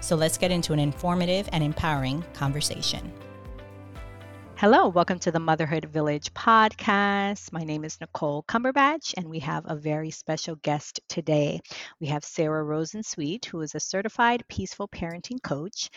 [0.00, 3.12] So let's get into an informative and empowering conversation.
[4.56, 7.52] Hello, welcome to the Motherhood Village podcast.
[7.52, 11.60] My name is Nicole Cumberbatch, and we have a very special guest today.
[12.00, 15.90] We have Sarah Rosensweet, who is a certified peaceful parenting coach.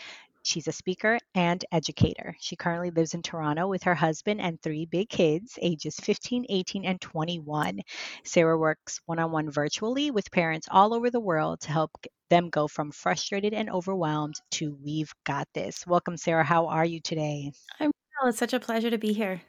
[0.48, 2.34] She's a speaker and educator.
[2.40, 6.86] She currently lives in Toronto with her husband and three big kids, ages 15, 18,
[6.86, 7.82] and 21.
[8.24, 11.90] Sarah works one on one virtually with parents all over the world to help
[12.30, 15.86] them go from frustrated and overwhelmed to we've got this.
[15.86, 16.44] Welcome, Sarah.
[16.44, 17.52] How are you today?
[17.78, 18.30] I'm well.
[18.30, 19.42] It's such a pleasure to be here.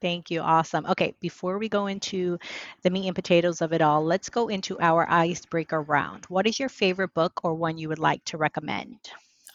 [0.00, 0.40] Thank you.
[0.40, 0.84] Awesome.
[0.84, 2.38] Okay, before we go into
[2.82, 6.24] the meat and potatoes of it all, let's go into our icebreaker round.
[6.26, 8.98] What is your favorite book or one you would like to recommend?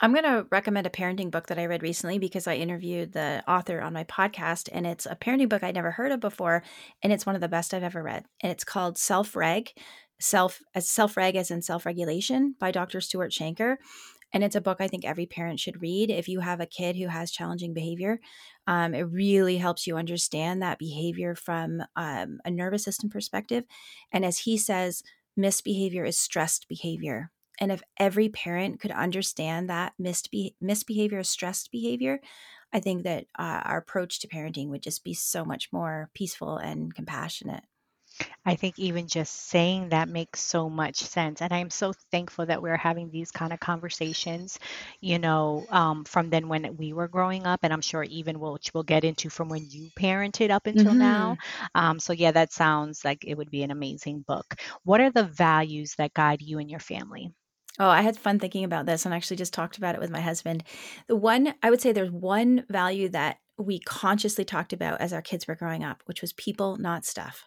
[0.01, 3.43] I'm going to recommend a parenting book that I read recently because I interviewed the
[3.47, 6.63] author on my podcast, and it's a parenting book I'd never heard of before,
[7.01, 8.25] and it's one of the best I've ever read.
[8.41, 9.71] And it's called Self Reg,
[10.19, 13.01] self as self reg as in self regulation by Dr.
[13.01, 13.77] Stuart Shanker.
[14.33, 16.09] And it's a book I think every parent should read.
[16.11, 18.19] If you have a kid who has challenging behavior,
[18.67, 23.63] um, it really helps you understand that behavior from um, a nervous system perspective.
[24.11, 25.03] And as he says,
[25.38, 31.71] misbehavior is stressed behavior and if every parent could understand that misbe- misbehavior is stressed
[31.71, 32.19] behavior,
[32.73, 36.57] I think that uh, our approach to parenting would just be so much more peaceful
[36.57, 37.63] and compassionate.
[38.45, 41.41] I think even just saying that makes so much sense.
[41.41, 44.59] And I'm so thankful that we're having these kind of conversations,
[45.01, 47.61] you know, um, from then when we were growing up.
[47.63, 50.99] And I'm sure even we'll, we'll get into from when you parented up until mm-hmm.
[50.99, 51.37] now.
[51.73, 54.55] Um, so, yeah, that sounds like it would be an amazing book.
[54.83, 57.33] What are the values that guide you and your family?
[57.80, 60.22] Oh, I had fun thinking about this and actually just talked about it with my
[60.22, 60.63] husband.
[61.08, 65.22] The one, I would say there's one value that we consciously talked about as our
[65.22, 67.46] kids were growing up, which was people, not stuff.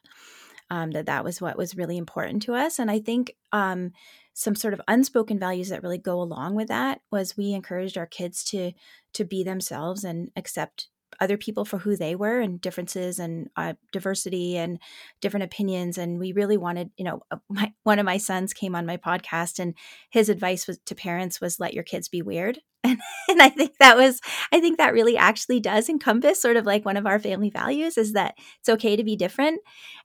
[0.71, 2.79] Um, that that was what was really important to us.
[2.79, 3.93] And I think um,
[4.35, 8.07] some sort of unspoken values that really go along with that was we encouraged our
[8.07, 8.73] kids to
[9.15, 10.89] to be themselves and accept
[11.21, 14.79] other people for who they were and differences and uh, diversity and
[15.21, 18.87] different opinions and we really wanted you know my, one of my sons came on
[18.87, 19.75] my podcast and
[20.11, 22.61] his advice was to parents was let your kids be weird.
[22.85, 24.21] And, and i think that was
[24.53, 27.99] i think that really actually does encompass sort of like one of our family values
[27.99, 29.61] is that it's okay to be different.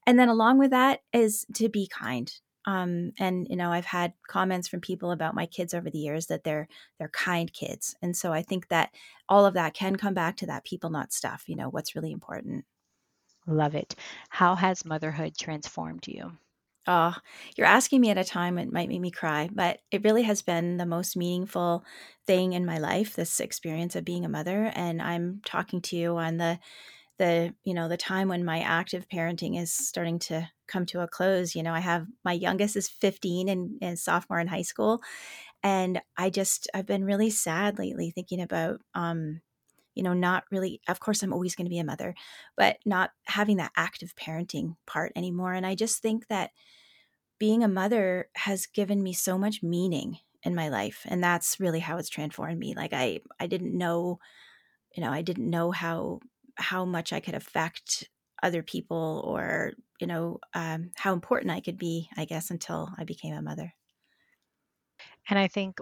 [0.05, 2.31] And then along with that is to be kind
[2.65, 6.27] um, and you know i've had comments from people about my kids over the years
[6.27, 6.67] that they're
[6.99, 7.95] they're kind kids.
[8.01, 8.91] And so i think that
[9.29, 12.11] all of that can come back to that people not stuff you know what's really
[12.11, 12.65] important.
[13.47, 13.95] Love it.
[14.29, 16.37] How has motherhood transformed you?
[16.85, 17.15] Oh
[17.55, 20.41] you're asking me at a time it might make me cry but it really has
[20.41, 21.85] been the most meaningful
[22.27, 24.69] thing in my life this experience of being a mother.
[24.75, 26.59] And i'm talking to you on the
[27.17, 31.07] the you know the time when my active parenting is starting to come to a
[31.07, 35.01] close you know i have my youngest is 15 and, and sophomore in high school
[35.63, 39.41] and i just i've been really sad lately thinking about um
[39.95, 42.15] you know not really of course i'm always going to be a mother
[42.57, 46.51] but not having that active parenting part anymore and i just think that
[47.39, 51.79] being a mother has given me so much meaning in my life and that's really
[51.79, 54.19] how it's transformed me like i i didn't know
[54.95, 56.19] you know i didn't know how
[56.57, 58.09] how much I could affect
[58.41, 63.03] other people or, you know, um, how important I could be, I guess, until I
[63.05, 63.73] became a mother.
[65.29, 65.79] And I think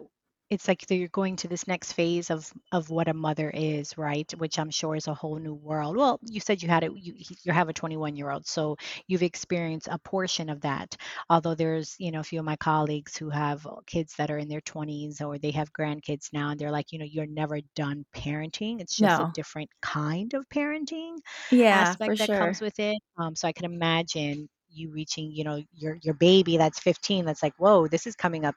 [0.51, 4.29] it's like you're going to this next phase of of what a mother is right?
[4.37, 5.95] Which i'm sure is a whole new world.
[5.97, 8.75] Well you said you had it you you have a 21 year old so
[9.07, 10.97] you've experienced a portion of that.
[11.29, 14.49] Although there's you know a few of my colleagues who have kids that are in
[14.49, 18.05] their 20s or they have grandkids now and they're like you know you're never done
[18.15, 18.81] parenting.
[18.81, 19.25] It's just no.
[19.25, 21.17] a different kind of parenting
[21.49, 22.37] yeah aspect that sure.
[22.37, 22.97] comes with it.
[23.17, 27.43] Um, so i can imagine you reaching you know your your baby that's 15 that's
[27.43, 28.55] like whoa this is coming up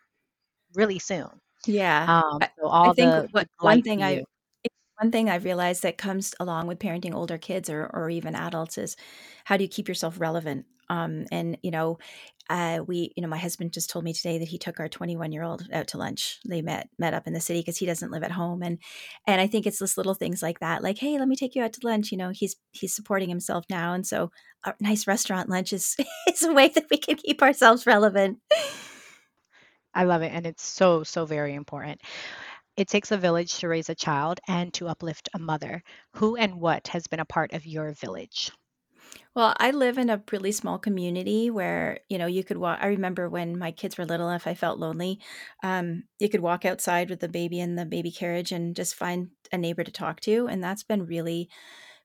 [0.75, 1.29] really soon
[1.67, 2.23] yeah.
[2.23, 4.23] Um, so all I think the, what, the one thing I
[5.01, 8.79] one thing I've realized that comes along with parenting older kids or or even adults
[8.79, 8.97] is
[9.45, 10.67] how do you keep yourself relevant?
[10.91, 11.99] Um, and you know,
[12.51, 15.33] uh, we you know my husband just told me today that he took our 21
[15.33, 16.39] year old out to lunch.
[16.47, 18.79] They met met up in the city because he doesn't live at home, and
[19.27, 21.63] and I think it's just little things like that, like hey, let me take you
[21.63, 22.13] out to lunch.
[22.13, 24.31] You know, he's he's supporting himself now, and so
[24.65, 25.97] a nice restaurant lunch is
[26.29, 28.39] is a way that we can keep ourselves relevant.
[29.95, 30.33] I love it.
[30.33, 32.03] And it's so, so very important.
[32.77, 35.83] it takes a village to raise a child and to uplift a mother.
[36.15, 38.53] Who and what has been a part of your village?
[39.35, 42.79] Well, I live in a really small community where, you know, you could walk.
[42.81, 45.21] I remember when my kids were little, if I felt lonely,
[45.63, 49.31] um, you could walk outside with the baby in the baby carriage and just find
[49.53, 50.47] a neighbor to talk to.
[50.47, 51.51] And that's been really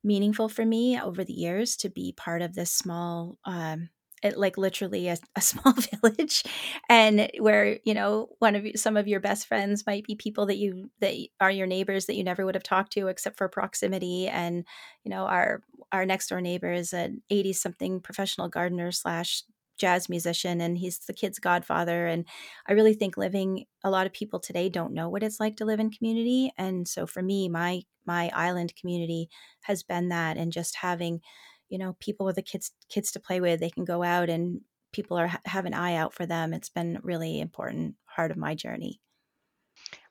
[0.03, 3.89] meaningful for me over the years to be part of this small um,
[4.23, 6.43] it, like literally a, a, small village
[6.87, 10.45] and where you know one of you, some of your best friends might be people
[10.47, 13.47] that you that are your neighbors that you never would have talked to except for
[13.47, 14.65] proximity and
[15.03, 15.61] you know our
[15.91, 19.43] our next door neighbor is an 80 something professional gardener slash
[19.77, 22.25] jazz musician and he's the kid's godfather and
[22.67, 25.65] i really think living a lot of people today don't know what it's like to
[25.65, 29.29] live in community and so for me my my island community
[29.61, 31.21] has been that and just having
[31.69, 34.61] you know people with the kids kids to play with they can go out and
[34.91, 36.53] people are have an eye out for them.
[36.53, 39.01] It's been really important part of my journey.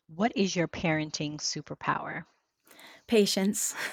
[0.07, 2.25] What is your parenting superpower?
[3.07, 3.75] Patience.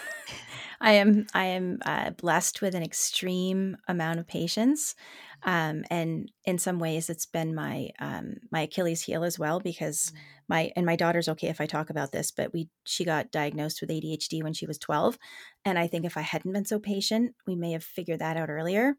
[0.82, 4.94] I am i am uh, blessed with an extreme amount of patience
[5.44, 10.12] um, and in some ways it's been my um, my achilles heel as well because
[10.14, 10.20] mm.
[10.48, 13.82] my and my daughter's okay if i talk about this but we she got diagnosed
[13.82, 15.18] with adhd when she was 12
[15.64, 18.50] and i think if i hadn't been so patient we may have figured that out
[18.50, 18.96] earlier.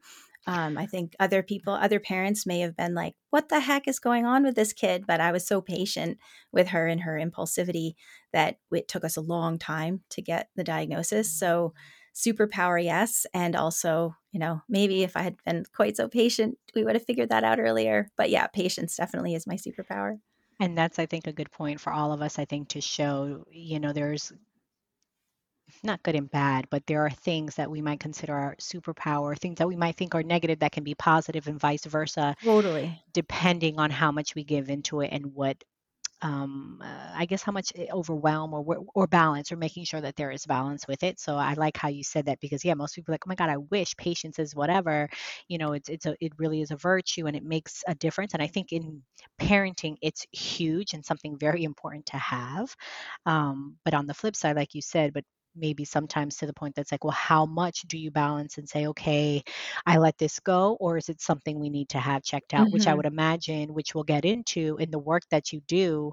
[0.48, 3.98] Um, i think other people other parents may have been like what the heck is
[3.98, 5.04] going on with this kid?
[5.06, 6.18] But i was so patient
[6.52, 7.94] with her and her impulsivity
[8.32, 11.36] that it took us a long time to get the diagnosis.
[11.36, 11.74] So
[12.16, 13.26] superpower, yes.
[13.34, 17.04] And also, you know, maybe if I had been quite so patient, we would have
[17.04, 18.10] figured that out earlier.
[18.16, 20.18] But yeah, patience definitely is my superpower.
[20.58, 23.44] And that's, I think, a good point for all of us, I think, to show,
[23.50, 24.32] you know, there's
[25.82, 29.58] not good and bad, but there are things that we might consider our superpower, things
[29.58, 32.34] that we might think are negative that can be positive and vice versa.
[32.42, 33.02] Totally.
[33.12, 35.62] Depending on how much we give into it and what
[36.22, 38.64] um, uh, I guess how much eh, overwhelm or
[38.94, 41.20] or balance or making sure that there is balance with it.
[41.20, 43.50] So I like how you said that because yeah, most people like, oh my God,
[43.50, 45.08] I wish patience is whatever.
[45.48, 48.34] You know, it's it's a it really is a virtue and it makes a difference.
[48.34, 49.02] And I think in
[49.40, 52.74] parenting, it's huge and something very important to have.
[53.26, 55.24] Um, but on the flip side, like you said, but
[55.56, 58.86] maybe sometimes to the point that's like, well, how much do you balance and say,
[58.88, 59.42] okay,
[59.86, 60.76] I let this go?
[60.80, 62.72] Or is it something we need to have checked out, mm-hmm.
[62.72, 62.96] which I mm-hmm.
[62.98, 66.12] would imagine, which we'll get into in the work that you do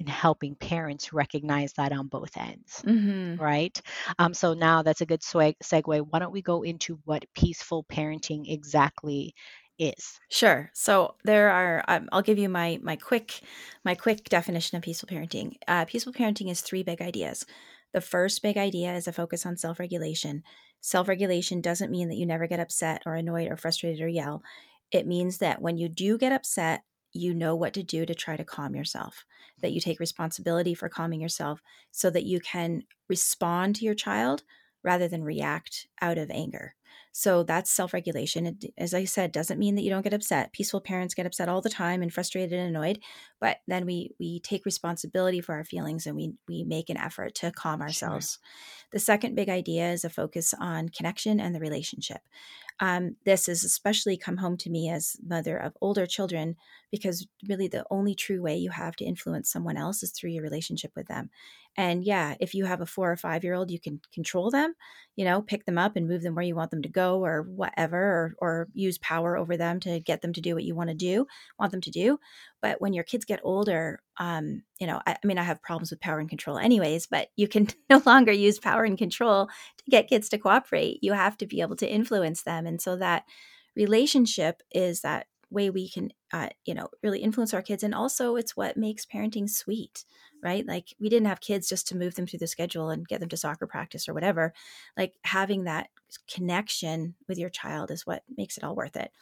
[0.00, 3.40] in helping parents recognize that on both ends, mm-hmm.
[3.40, 3.80] right?
[4.18, 6.06] Um, so now that's a good segue.
[6.10, 9.34] Why don't we go into what peaceful parenting exactly
[9.78, 10.18] is?
[10.30, 10.70] Sure.
[10.72, 11.84] So there are.
[11.86, 13.40] Um, I'll give you my my quick
[13.84, 15.56] my quick definition of peaceful parenting.
[15.68, 17.44] Uh, peaceful parenting is three big ideas.
[17.92, 20.42] The first big idea is a focus on self regulation.
[20.80, 24.42] Self regulation doesn't mean that you never get upset or annoyed or frustrated or yell.
[24.90, 26.82] It means that when you do get upset,
[27.12, 29.24] you know what to do to try to calm yourself,
[29.60, 31.60] that you take responsibility for calming yourself
[31.90, 34.44] so that you can respond to your child
[34.82, 36.74] rather than react out of anger.
[37.12, 38.58] So that's self regulation.
[38.78, 40.52] As I said, doesn't mean that you don't get upset.
[40.52, 43.00] Peaceful parents get upset all the time and frustrated and annoyed,
[43.40, 47.34] but then we we take responsibility for our feelings and we we make an effort
[47.36, 48.38] to calm ourselves.
[48.40, 48.88] Sure.
[48.92, 52.20] The second big idea is a focus on connection and the relationship.
[52.80, 56.56] Um, this has especially come home to me as mother of older children
[56.90, 60.42] because really the only true way you have to influence someone else is through your
[60.42, 61.28] relationship with them.
[61.80, 64.74] And yeah, if you have a four or five year old, you can control them,
[65.16, 67.40] you know, pick them up and move them where you want them to go or
[67.40, 70.90] whatever, or, or use power over them to get them to do what you want
[70.90, 71.26] to do,
[71.58, 72.18] want them to do.
[72.60, 75.90] But when your kids get older, um, you know, I, I mean, I have problems
[75.90, 79.90] with power and control anyways, but you can no longer use power and control to
[79.90, 80.98] get kids to cooperate.
[81.00, 82.66] You have to be able to influence them.
[82.66, 83.24] And so that
[83.74, 88.36] relationship is that way we can uh, you know really influence our kids and also
[88.36, 90.04] it's what makes parenting sweet
[90.42, 90.66] right?
[90.66, 93.28] Like we didn't have kids just to move them through the schedule and get them
[93.30, 94.52] to soccer practice or whatever.
[94.96, 95.88] Like having that
[96.32, 99.12] connection with your child is what makes it all worth it.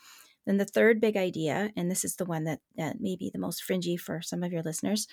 [0.47, 3.38] Then the third big idea, and this is the one that, that may be the
[3.38, 5.06] most fringy for some of your listeners,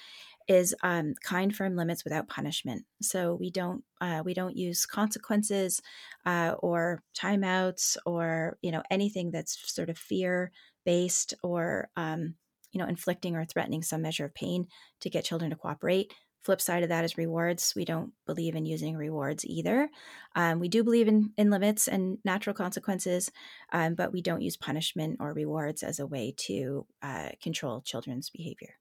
[0.48, 2.86] is um, kind, firm limits without punishment.
[3.02, 5.82] So we don't uh, we don't use consequences
[6.26, 10.54] uh, or timeouts or you know anything that's sort of fear
[10.86, 12.36] based or um,
[12.72, 14.68] you know inflicting or threatening some measure of pain
[15.02, 16.14] to get children to cooperate.
[16.44, 17.74] Flip side of that is rewards.
[17.76, 19.90] We don't believe in using rewards either.
[20.36, 23.32] Um, we do believe in, in limits and natural consequences,
[23.74, 28.30] um, but we don't use punishment or rewards as a way to uh, control children's
[28.30, 28.76] behavior.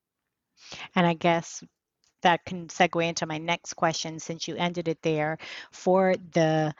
[0.94, 1.64] And I guess
[2.20, 5.38] that can segue into my next question since you ended it there
[5.72, 6.74] for the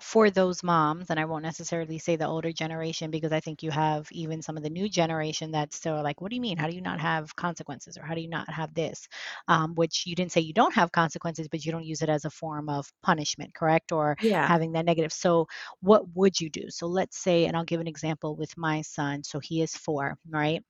[0.00, 3.70] for those moms, and I won't necessarily say the older generation because I think you
[3.70, 6.56] have even some of the new generation that's still like, what do you mean?
[6.56, 7.98] How do you not have consequences?
[7.98, 9.08] Or how do you not have this?
[9.48, 12.24] Um, which you didn't say you don't have consequences, but you don't use it as
[12.24, 13.92] a form of punishment, correct?
[13.92, 14.46] Or yeah.
[14.46, 15.12] having that negative.
[15.12, 15.46] So,
[15.80, 16.70] what would you do?
[16.70, 19.24] So, let's say, and I'll give an example with my son.
[19.24, 20.62] So, he is four, right?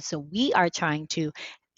[0.00, 1.32] So we are trying to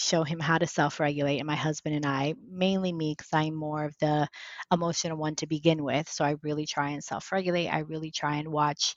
[0.04, 3.84] show him how to self-regulate and my husband and i mainly me because i'm more
[3.84, 4.26] of the
[4.72, 8.48] emotional one to begin with so i really try and self-regulate i really try and
[8.48, 8.94] watch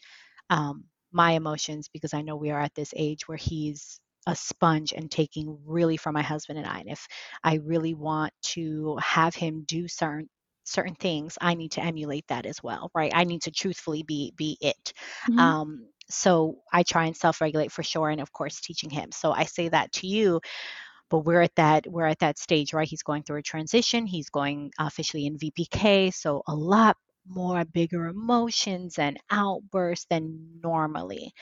[0.49, 4.91] um, my emotions because i know we are at this age where he's a sponge
[4.91, 7.07] and taking really from my husband and i and if
[7.43, 10.29] i really want to have him do certain
[10.65, 13.13] certain things i need to emulate that as well right?
[13.15, 14.93] I need to truthfully be be it.
[15.29, 15.39] Mm-hmm.
[15.39, 19.11] um, so i try and self-regulate for sure and of course teaching him.
[19.11, 20.41] So i say that to you
[21.09, 24.29] but we're at that we're at that stage right he's going through a transition he's
[24.29, 26.97] going officially in vpk so a lot
[27.29, 31.33] more bigger emotions and outbursts than normally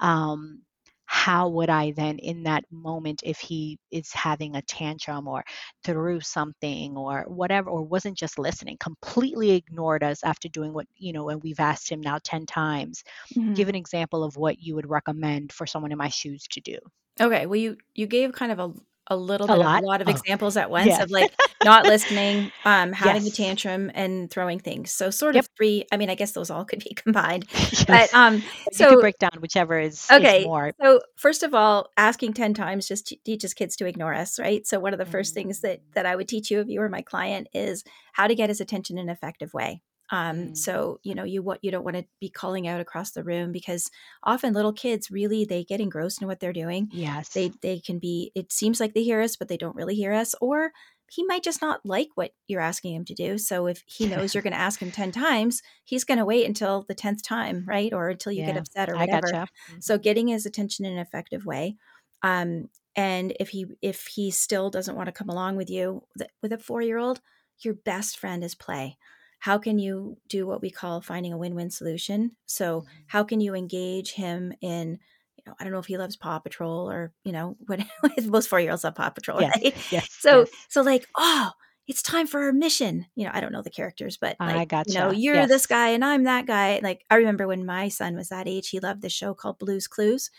[0.00, 0.62] um,
[1.06, 5.44] how would I then, in that moment, if he is having a tantrum or
[5.84, 11.12] threw something or whatever, or wasn't just listening, completely ignored us after doing what, you
[11.12, 13.04] know, and we've asked him now 10 times,
[13.34, 13.54] mm-hmm.
[13.54, 16.78] give an example of what you would recommend for someone in my shoes to do.
[17.20, 17.46] Okay.
[17.46, 18.72] Well, you, you gave kind of a
[19.08, 20.10] a little bit a lot, of, a lot of oh.
[20.10, 21.02] examples at once yes.
[21.02, 21.32] of like
[21.62, 23.32] not listening, um, having yes.
[23.32, 24.92] a tantrum, and throwing things.
[24.92, 25.44] So sort yep.
[25.44, 25.84] of three.
[25.92, 27.46] I mean, I guess those all could be combined.
[27.52, 27.84] yes.
[27.84, 28.42] But um,
[28.72, 30.40] so you break down whichever is okay.
[30.40, 30.72] Is more.
[30.80, 34.66] So first of all, asking ten times just teaches kids to ignore us, right?
[34.66, 35.48] So one of the first mm-hmm.
[35.48, 38.34] things that that I would teach you if you were my client is how to
[38.34, 39.82] get his attention in an effective way.
[40.10, 40.56] Um, mm.
[40.56, 43.52] So you know you what you don't want to be calling out across the room
[43.52, 43.90] because
[44.22, 46.88] often little kids really they get engrossed in what they're doing.
[46.92, 48.32] Yes, they they can be.
[48.34, 50.72] It seems like they hear us, but they don't really hear us, or
[51.10, 53.38] he might just not like what you're asking him to do.
[53.38, 56.46] So if he knows you're going to ask him 10 times, he's going to wait
[56.46, 57.92] until the 10th time, right?
[57.92, 59.28] Or until you yeah, get upset or whatever.
[59.30, 59.48] Gotcha.
[59.80, 60.02] So mm-hmm.
[60.02, 61.76] getting his attention in an effective way.
[62.22, 66.02] Um, and if he if he still doesn't want to come along with you
[66.42, 67.20] with a 4-year-old,
[67.60, 68.96] your best friend is play
[69.44, 72.88] how can you do what we call finding a win-win solution so mm-hmm.
[73.08, 74.98] how can you engage him in
[75.36, 77.78] you know i don't know if he loves paw patrol or you know what
[78.24, 80.48] most four year olds love paw patrol yes, right yes, so yes.
[80.70, 81.50] so like oh
[81.86, 84.64] it's time for our mission you know i don't know the characters but like, I
[84.64, 84.90] gotcha.
[84.90, 85.48] you know you're yes.
[85.50, 88.70] this guy and i'm that guy like i remember when my son was that age
[88.70, 90.30] he loved this show called blues clues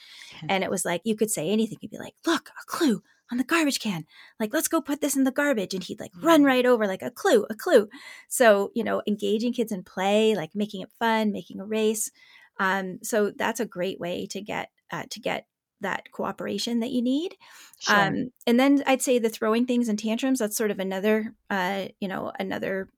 [0.49, 3.37] and it was like you could say anything you'd be like look a clue on
[3.37, 4.05] the garbage can.
[4.39, 5.73] Like, let's go put this in the garbage.
[5.73, 6.45] And he'd like run mm.
[6.45, 7.87] right over, like a clue, a clue.
[8.29, 12.11] So, you know, engaging kids in play, like making it fun, making a race.
[12.59, 15.47] Um, so that's a great way to get uh, to get
[15.81, 17.35] that cooperation that you need.
[17.79, 17.95] Sure.
[17.95, 20.39] Um, and then I'd say the throwing things and tantrums.
[20.39, 22.89] That's sort of another, uh, you know, another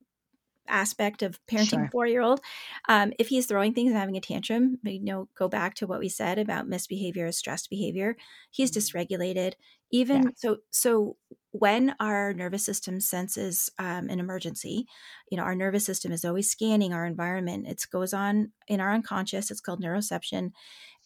[0.68, 1.90] aspect of parenting sure.
[1.92, 2.42] four year old.
[2.88, 6.00] Um, if he's throwing things and having a tantrum, you know, go back to what
[6.00, 8.16] we said about misbehavior as stress behavior.
[8.52, 8.98] He's mm-hmm.
[8.98, 9.54] dysregulated.
[9.92, 10.30] Even yeah.
[10.36, 11.16] so, so
[11.52, 14.86] when our nervous system senses um, an emergency,
[15.32, 17.68] you know, our nervous system is always scanning our environment.
[17.68, 19.50] It goes on in our unconscious.
[19.50, 20.52] It's called neuroception,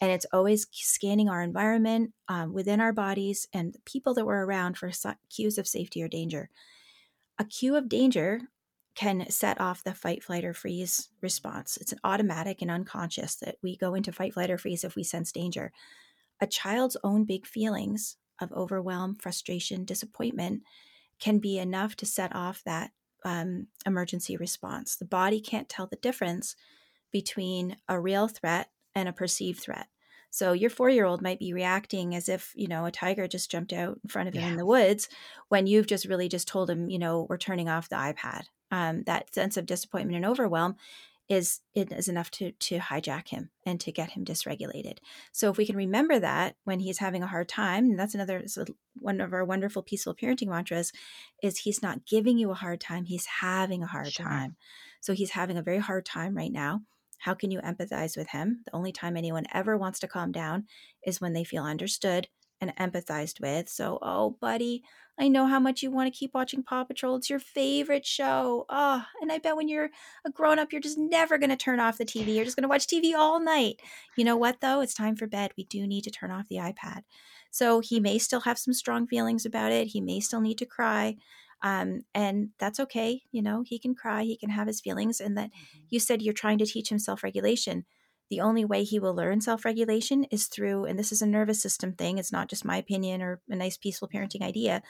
[0.01, 4.45] and it's always scanning our environment um, within our bodies and the people that we're
[4.45, 4.91] around for
[5.29, 6.49] cues of safety or danger.
[7.37, 8.41] A cue of danger
[8.95, 11.77] can set off the fight, flight, or freeze response.
[11.77, 15.03] It's an automatic and unconscious that we go into fight, flight, or freeze if we
[15.03, 15.71] sense danger.
[16.41, 20.63] A child's own big feelings of overwhelm, frustration, disappointment
[21.19, 22.91] can be enough to set off that
[23.23, 24.95] um, emergency response.
[24.95, 26.55] The body can't tell the difference
[27.11, 29.87] between a real threat and a perceived threat.
[30.31, 33.51] So your four year old might be reacting as if, you know, a tiger just
[33.51, 34.49] jumped out in front of him yeah.
[34.49, 35.09] in the woods
[35.49, 39.03] when you've just really just told him, you know, we're turning off the iPad um,
[39.03, 40.75] that sense of disappointment and overwhelm
[41.29, 44.97] is it is enough to to hijack him and to get him dysregulated.
[45.31, 48.43] So if we can remember that when he's having a hard time, and that's another
[48.95, 50.91] one of our wonderful peaceful parenting mantras,
[51.41, 54.25] is he's not giving you a hard time, he's having a hard sure.
[54.25, 54.57] time.
[54.99, 56.81] So he's having a very hard time right now.
[57.19, 58.63] How can you empathize with him?
[58.65, 60.65] The only time anyone ever wants to calm down
[61.05, 62.27] is when they feel understood
[62.61, 63.67] and empathized with.
[63.67, 64.83] So, oh, buddy,
[65.19, 67.15] I know how much you want to keep watching Paw Patrol.
[67.15, 68.65] It's your favorite show.
[68.69, 69.89] Oh, and I bet when you're
[70.25, 72.35] a grown up, you're just never going to turn off the TV.
[72.35, 73.81] You're just going to watch TV all night.
[74.15, 74.81] You know what, though?
[74.81, 75.51] It's time for bed.
[75.57, 77.01] We do need to turn off the iPad.
[77.51, 79.87] So he may still have some strong feelings about it.
[79.87, 81.17] He may still need to cry.
[81.63, 83.21] Um, and that's okay.
[83.31, 85.19] You know, he can cry, he can have his feelings.
[85.19, 85.85] And that mm-hmm.
[85.89, 87.85] you said you're trying to teach him self regulation.
[88.31, 91.61] The only way he will learn self regulation is through, and this is a nervous
[91.61, 94.81] system thing, it's not just my opinion or a nice, peaceful parenting idea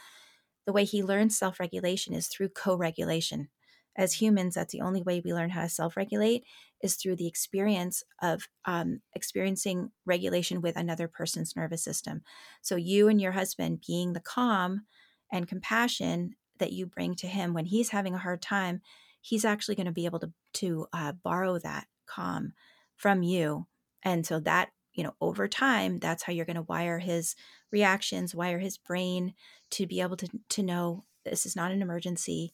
[0.66, 3.50] the way he learns self regulation is through co regulation.
[3.98, 6.44] as humans, that's the only way we learn how to self regulate
[6.82, 12.22] is through the experience of um, experiencing regulation with another person's nervous system.
[12.62, 14.86] So, you and your husband being the calm
[15.32, 18.82] and compassion that you bring to him when he's having a hard time,
[19.20, 22.54] he's actually going to be able to, to uh, borrow that calm
[23.02, 23.66] from you.
[24.04, 27.36] And so, that, you know, over time, that's how you're going to wire his
[27.72, 29.34] reactions, wire his brain
[29.72, 32.54] to be able to, to know this is not an emergency.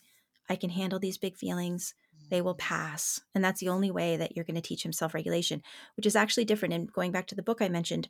[0.50, 1.94] I can handle these big feelings
[2.30, 3.22] they will pass.
[3.34, 5.62] And that's the only way that you're going to teach him self regulation,
[5.96, 6.74] which is actually different.
[6.74, 8.10] And going back to the book I mentioned,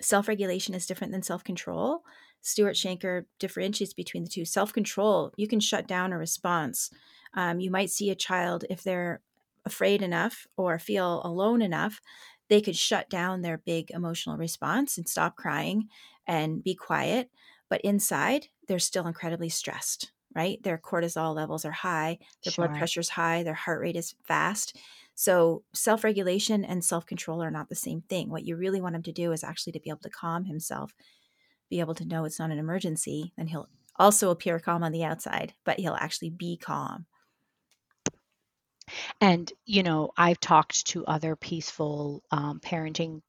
[0.00, 2.02] self regulation is different than self control.
[2.42, 4.44] Stuart Shanker differentiates between the two.
[4.44, 6.90] Self control, you can shut down a response.
[7.34, 9.20] Um, you might see a child, if they're
[9.64, 12.00] afraid enough or feel alone enough,
[12.48, 15.88] they could shut down their big emotional response and stop crying
[16.26, 17.30] and be quiet.
[17.68, 20.62] But inside, they're still incredibly stressed right?
[20.62, 22.66] Their cortisol levels are high, their sure.
[22.68, 24.76] blood pressure is high, their heart rate is fast.
[25.16, 28.30] So, self regulation and self control are not the same thing.
[28.30, 30.94] What you really want him to do is actually to be able to calm himself,
[31.68, 33.32] be able to know it's not an emergency.
[33.36, 37.06] Then he'll also appear calm on the outside, but he'll actually be calm.
[39.20, 43.22] And, you know, I've talked to other peaceful um, parenting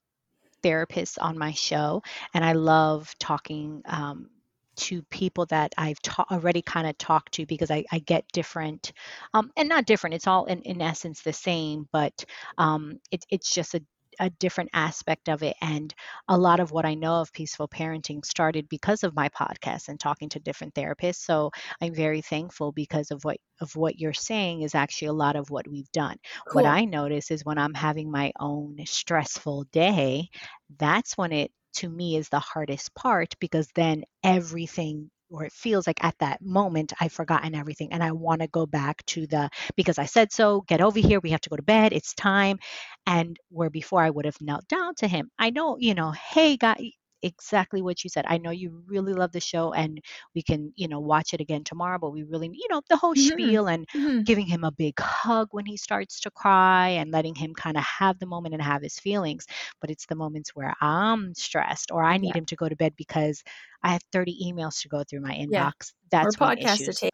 [0.64, 2.04] therapists on my show,
[2.34, 4.30] and I love talking um,
[4.78, 8.94] to people that I've ta- already kind of talked to because I, I get different,
[9.34, 10.16] um, and not different.
[10.16, 12.26] It's all in, in essence the same, but
[12.58, 13.84] um, it, it's just a
[14.20, 15.56] a different aspect of it.
[15.62, 15.94] And
[16.28, 20.00] a lot of what I know of peaceful parenting started because of my podcast and
[20.00, 21.18] talking to different therapists.
[21.18, 21.52] So
[21.82, 25.50] I'm very thankful because of what of what you're saying is actually a lot of
[25.50, 26.18] what we've done.
[26.48, 26.64] Cool.
[26.64, 30.30] What I notice is when I'm having my own stressful day,
[30.78, 35.88] that's when it to me is the hardest part because then everything or it feels
[35.88, 39.50] like at that moment I've forgotten everything and I want to go back to the
[39.76, 42.60] because I said so, get over here, we have to go to bed, it's time.
[43.08, 46.58] And where before I would have knelt down to him, I know, you know, hey,
[46.58, 46.92] guy,
[47.24, 48.26] exactly what you said.
[48.28, 50.02] I know you really love the show and
[50.36, 53.14] we can, you know, watch it again tomorrow, but we really, you know, the whole
[53.14, 53.40] mm-hmm.
[53.40, 54.22] spiel and mm-hmm.
[54.22, 57.84] giving him a big hug when he starts to cry and letting him kind of
[57.84, 59.46] have the moment and have his feelings.
[59.80, 62.40] But it's the moments where I'm stressed or I need yeah.
[62.40, 63.44] him to go to bed because
[63.84, 65.52] I have 30 emails to go through my inbox.
[65.52, 65.72] Yeah.
[66.12, 67.12] That's or podcast to take.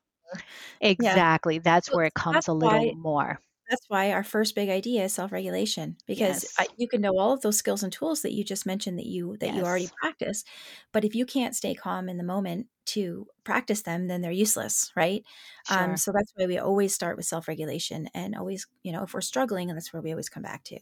[0.81, 1.55] Exactly.
[1.55, 1.61] Yeah.
[1.63, 5.13] That's where it comes a little why, more that's why our first big idea is
[5.13, 6.55] self-regulation because yes.
[6.57, 9.05] I, you can know all of those skills and tools that you just mentioned that
[9.05, 9.55] you that yes.
[9.55, 10.43] you already practice
[10.91, 14.91] but if you can't stay calm in the moment to practice them then they're useless
[14.95, 15.23] right
[15.69, 15.89] um, sure.
[15.89, 19.21] um, so that's why we always start with self-regulation and always you know if we're
[19.21, 20.79] struggling and that's where we always come back to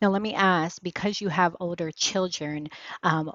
[0.00, 2.68] now let me ask because you have older children
[3.02, 3.32] um,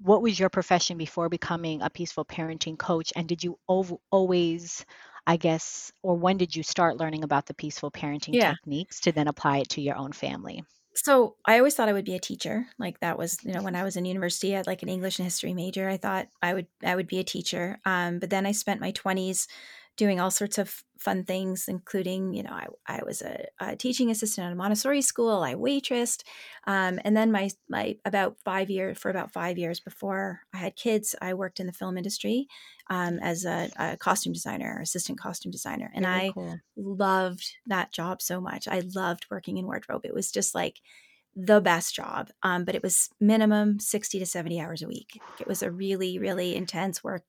[0.00, 4.84] what was your profession before becoming a peaceful parenting coach and did you ov- always
[5.26, 8.52] I guess, or when did you start learning about the peaceful parenting yeah.
[8.52, 10.62] techniques to then apply it to your own family?
[10.94, 12.66] So I always thought I would be a teacher.
[12.78, 15.18] Like that was, you know, when I was in university, I had like an English
[15.18, 15.88] and history major.
[15.90, 17.78] I thought I would I would be a teacher.
[17.84, 19.46] Um, but then I spent my twenties
[19.96, 24.10] doing all sorts of fun things, including, you know, I, I was a, a teaching
[24.10, 25.42] assistant at a Montessori school.
[25.42, 26.22] I waitressed,
[26.66, 30.76] um, and then my my about five years for about five years before I had
[30.76, 32.46] kids, I worked in the film industry
[32.88, 36.58] um, as a, a, costume designer, assistant costume designer, and Very I cool.
[36.76, 38.68] loved that job so much.
[38.68, 40.04] I loved working in wardrobe.
[40.04, 40.80] It was just like
[41.36, 45.46] the best job um, but it was minimum 60 to 70 hours a week it
[45.46, 47.24] was a really really intense work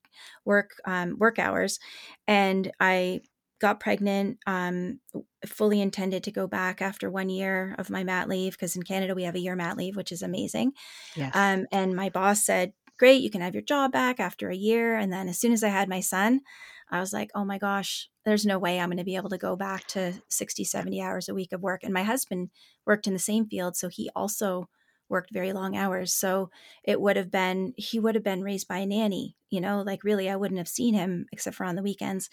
[0.45, 1.77] work um, work hours
[2.25, 3.19] and i
[3.59, 4.99] got pregnant um,
[5.45, 9.13] fully intended to go back after one year of my mat leave because in canada
[9.13, 10.71] we have a year mat leave which is amazing
[11.15, 11.35] yes.
[11.35, 14.95] um, and my boss said great you can have your job back after a year
[14.95, 16.39] and then as soon as i had my son
[16.89, 19.37] I was like, oh my gosh, there's no way I'm going to be able to
[19.37, 21.83] go back to 60, 70 hours a week of work.
[21.83, 22.49] And my husband
[22.85, 23.75] worked in the same field.
[23.75, 24.69] So he also
[25.09, 26.13] worked very long hours.
[26.13, 26.49] So
[26.83, 30.03] it would have been, he would have been raised by a nanny, you know, like
[30.03, 32.29] really, I wouldn't have seen him except for on the weekends.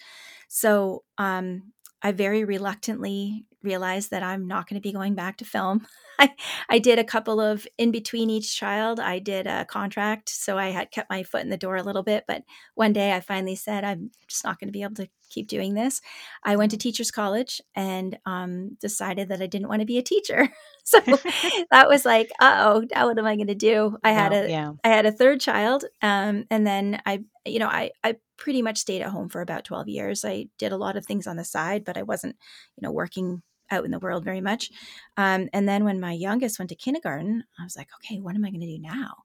[0.49, 1.73] So um,
[2.05, 5.87] I very reluctantly realized that I'm not going to be going back to film.
[6.19, 6.29] I,
[6.69, 8.99] I did a couple of in between each child.
[8.99, 12.03] I did a contract, so I had kept my foot in the door a little
[12.03, 12.25] bit.
[12.27, 12.43] But
[12.75, 15.73] one day I finally said, I'm just not going to be able to keep doing
[15.73, 15.99] this.
[16.43, 20.03] I went to teachers college and um, decided that I didn't want to be a
[20.03, 20.47] teacher.
[20.83, 20.99] so
[21.71, 23.97] that was like, uh oh, now what am I going to do?
[24.03, 24.73] I had a, yeah.
[24.83, 28.77] I had a third child, um, and then I, you know, I, I pretty much
[28.77, 30.25] stayed at home for about 12 years.
[30.25, 32.35] I did a lot of things on the side, but I wasn't,
[32.75, 34.69] you know, working out in the world very much.
[35.17, 38.45] Um, and then when my youngest went to kindergarten, I was like, okay, what am
[38.45, 39.15] I going to do now?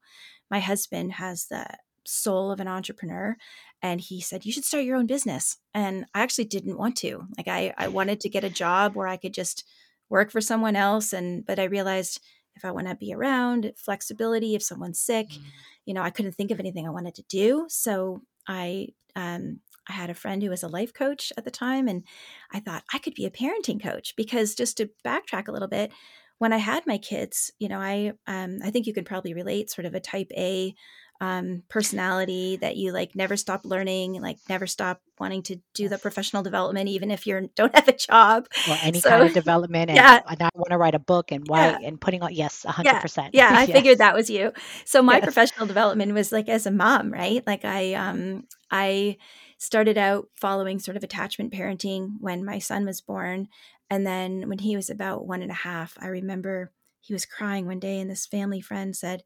[0.50, 1.66] My husband has the
[2.06, 3.36] soul of an entrepreneur
[3.82, 7.26] and he said you should start your own business and i actually didn't want to
[7.36, 9.64] like i i wanted to get a job where i could just
[10.08, 12.20] work for someone else and but i realized
[12.56, 15.42] if i want to be around flexibility if someone's sick mm-hmm.
[15.84, 19.92] you know i couldn't think of anything i wanted to do so i um I
[19.92, 22.04] had a friend who was a life coach at the time, and
[22.52, 25.90] I thought I could be a parenting coach because just to backtrack a little bit,
[26.38, 29.70] when I had my kids, you know, I um, I think you can probably relate,
[29.70, 30.74] sort of a type A
[31.20, 35.98] um, personality that you like never stop learning, like never stop wanting to do the
[35.98, 39.90] professional development, even if you don't have a job or any so, kind of development.
[39.90, 40.20] And, yeah.
[40.26, 41.78] and I want to write a book and why yeah.
[41.82, 43.00] and putting on, yes, hundred yeah.
[43.00, 43.34] percent.
[43.34, 43.50] Yeah.
[43.52, 43.70] I yes.
[43.70, 44.52] figured that was you.
[44.86, 45.24] So my yes.
[45.24, 47.46] professional development was like as a mom, right?
[47.46, 49.18] Like I, um, I
[49.58, 53.48] started out following sort of attachment parenting when my son was born.
[53.90, 57.66] And then when he was about one and a half, I remember he was crying
[57.66, 59.22] one day and this family friend said,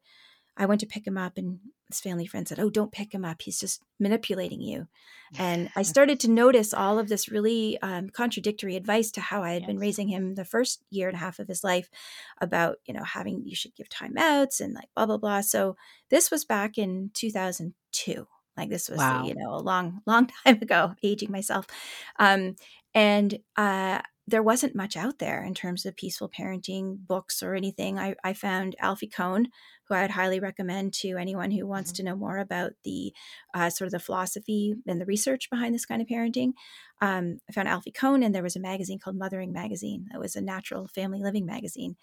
[0.57, 3.23] I went to pick him up, and his family friend said, Oh, don't pick him
[3.23, 3.41] up.
[3.41, 4.87] He's just manipulating you.
[5.37, 9.53] And I started to notice all of this really um, contradictory advice to how I
[9.53, 9.67] had yes.
[9.67, 11.89] been raising him the first year and a half of his life
[12.41, 15.41] about, you know, having you should give timeouts and like blah, blah, blah.
[15.41, 15.75] So
[16.09, 18.27] this was back in 2002.
[18.57, 19.23] Like this was, wow.
[19.23, 21.67] you know, a long, long time ago, aging myself.
[22.17, 22.55] Um,
[22.93, 27.99] and uh, there wasn't much out there in terms of peaceful parenting books or anything.
[27.99, 29.49] I, I found Alfie Kohn,
[29.87, 31.97] who I'd highly recommend to anyone who wants mm-hmm.
[31.97, 33.13] to know more about the
[33.53, 36.53] uh, sort of the philosophy and the research behind this kind of parenting.
[37.01, 40.07] Um, I found Alfie Kohn, and there was a magazine called Mothering Magazine.
[40.11, 41.95] That was a natural family living magazine.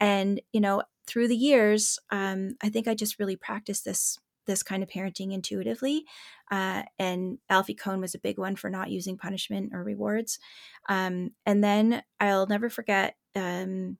[0.00, 4.62] And, you know, through the years, um, I think I just really practiced this this
[4.62, 6.04] kind of parenting intuitively.
[6.50, 10.40] Uh, and Alfie Kohn was a big one for not using punishment or rewards.
[10.88, 13.98] Um, and then I'll never forget um,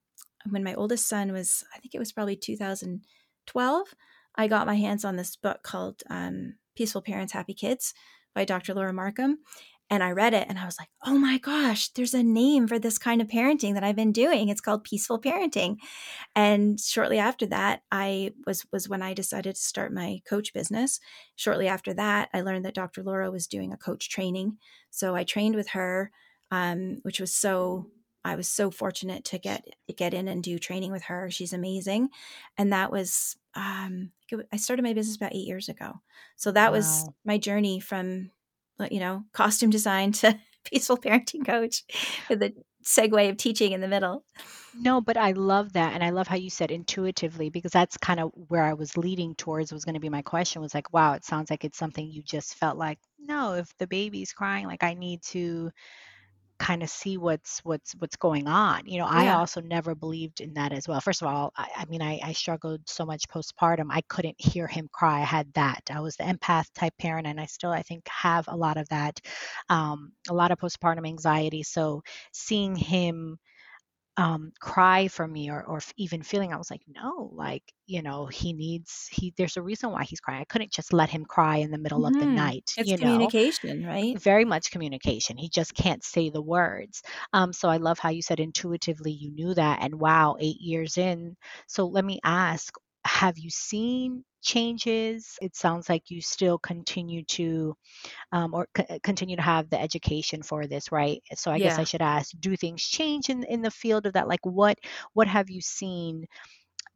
[0.50, 2.36] when my oldest son was, I think it was probably
[3.46, 3.94] 2012,
[4.36, 7.94] I got my hands on this book called um, Peaceful Parents, Happy Kids
[8.34, 8.74] by Dr.
[8.74, 9.38] Laura Markham.
[9.90, 12.78] And I read it and I was like, oh my gosh, there's a name for
[12.78, 14.48] this kind of parenting that I've been doing.
[14.48, 15.76] It's called peaceful parenting.
[16.34, 20.98] And shortly after that, I was was when I decided to start my coach business.
[21.36, 23.02] Shortly after that, I learned that Dr.
[23.02, 24.56] Laura was doing a coach training.
[24.88, 26.10] So I trained with her,
[26.50, 27.90] um, which was so
[28.24, 29.64] I was so fortunate to get
[29.96, 31.30] get in and do training with her.
[31.30, 32.10] She's amazing,
[32.56, 34.12] and that was um,
[34.52, 36.00] I started my business about eight years ago.
[36.36, 36.78] So that wow.
[36.78, 38.30] was my journey from
[38.90, 41.84] you know, costume design to peaceful parenting coach
[42.28, 42.52] with the
[42.84, 44.24] segue of teaching in the middle.
[44.74, 45.92] No, but I love that.
[45.92, 49.34] And I love how you said intuitively because that's kind of where I was leading
[49.34, 52.10] towards was going to be my question was like, wow, it sounds like it's something
[52.10, 55.70] you just felt like, no, if the baby's crying, like I need to
[56.62, 60.54] kind of see what's what's what's going on you know i also never believed in
[60.54, 61.00] that as well.
[61.00, 64.68] First of all i, I mean I, I struggled so much postpartum i couldn't hear
[64.68, 65.82] him cry i had that.
[65.90, 68.88] I was the empath type parent and i still i think have a lot of
[68.90, 69.20] that
[69.68, 71.62] um, a lot of postpartum anxiety.
[71.62, 73.38] So seeing him
[74.18, 78.26] um, cry for me or, or even feeling i was like no like you know
[78.26, 81.56] he needs he there's a reason why he's crying i couldn't just let him cry
[81.56, 82.14] in the middle mm-hmm.
[82.14, 82.36] of the mm-hmm.
[82.36, 83.88] night it's you communication know?
[83.88, 88.10] right very much communication he just can't say the words um, so i love how
[88.10, 91.34] you said intuitively you knew that and wow eight years in
[91.66, 95.38] so let me ask have you seen changes?
[95.40, 97.74] It sounds like you still continue to,
[98.32, 101.22] um, or c- continue to have the education for this, right?
[101.34, 104.28] So I guess I should ask: Do things change in in the field of that?
[104.28, 104.78] Like, what
[105.14, 106.26] what have you seen?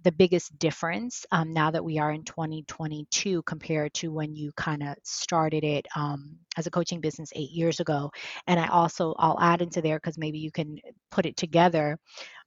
[0.03, 4.83] the biggest difference um, now that we are in 2022 compared to when you kind
[4.83, 8.11] of started it um, as a coaching business eight years ago
[8.47, 10.79] and i also i'll add into there because maybe you can
[11.11, 11.99] put it together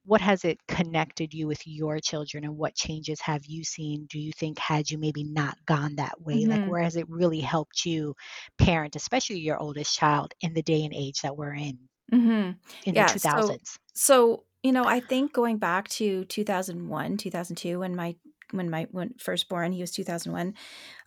[0.06, 4.20] what has it connected you with your children and what changes have you seen do
[4.20, 6.52] you think had you maybe not gone that way mm-hmm.
[6.52, 8.16] like where has it really helped you
[8.58, 11.78] parent especially your oldest child in the day and age that we're in
[12.12, 12.52] mm-hmm.
[12.86, 17.80] in yeah, the 2000s so, so you know i think going back to 2001 2002
[17.80, 18.16] when my
[18.52, 20.54] when my when firstborn he was 2001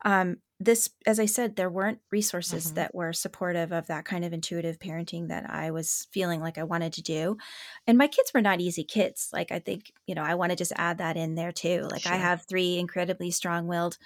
[0.05, 2.77] um this as i said there weren't resources mm-hmm.
[2.77, 6.62] that were supportive of that kind of intuitive parenting that i was feeling like i
[6.62, 7.37] wanted to do
[7.87, 10.57] and my kids were not easy kids like i think you know i want to
[10.57, 12.12] just add that in there too like sure.
[12.12, 13.98] i have three incredibly strong-willed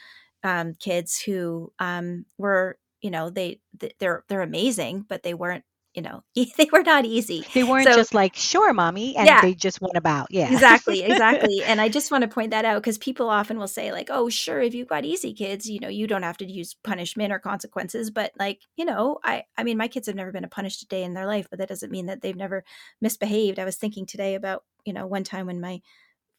[0.45, 3.61] um, kids who um, were you know they
[3.99, 5.64] they're they're amazing but they weren't
[5.96, 7.44] you know they were not easy.
[7.54, 10.52] They weren't so, just like sure mommy and yeah, they just went about yeah.
[10.52, 11.62] Exactly exactly.
[11.66, 14.28] And i just want to point that out because people often will say like oh
[14.28, 17.38] sure if you've got easy kids you know you don't have to use punishment or
[17.38, 20.87] consequences but like you know i i mean my kids have never been punished a
[20.87, 22.64] day in their life but that doesn't mean that they've never
[23.00, 23.59] misbehaved.
[23.59, 25.80] I was thinking today about you know one time when my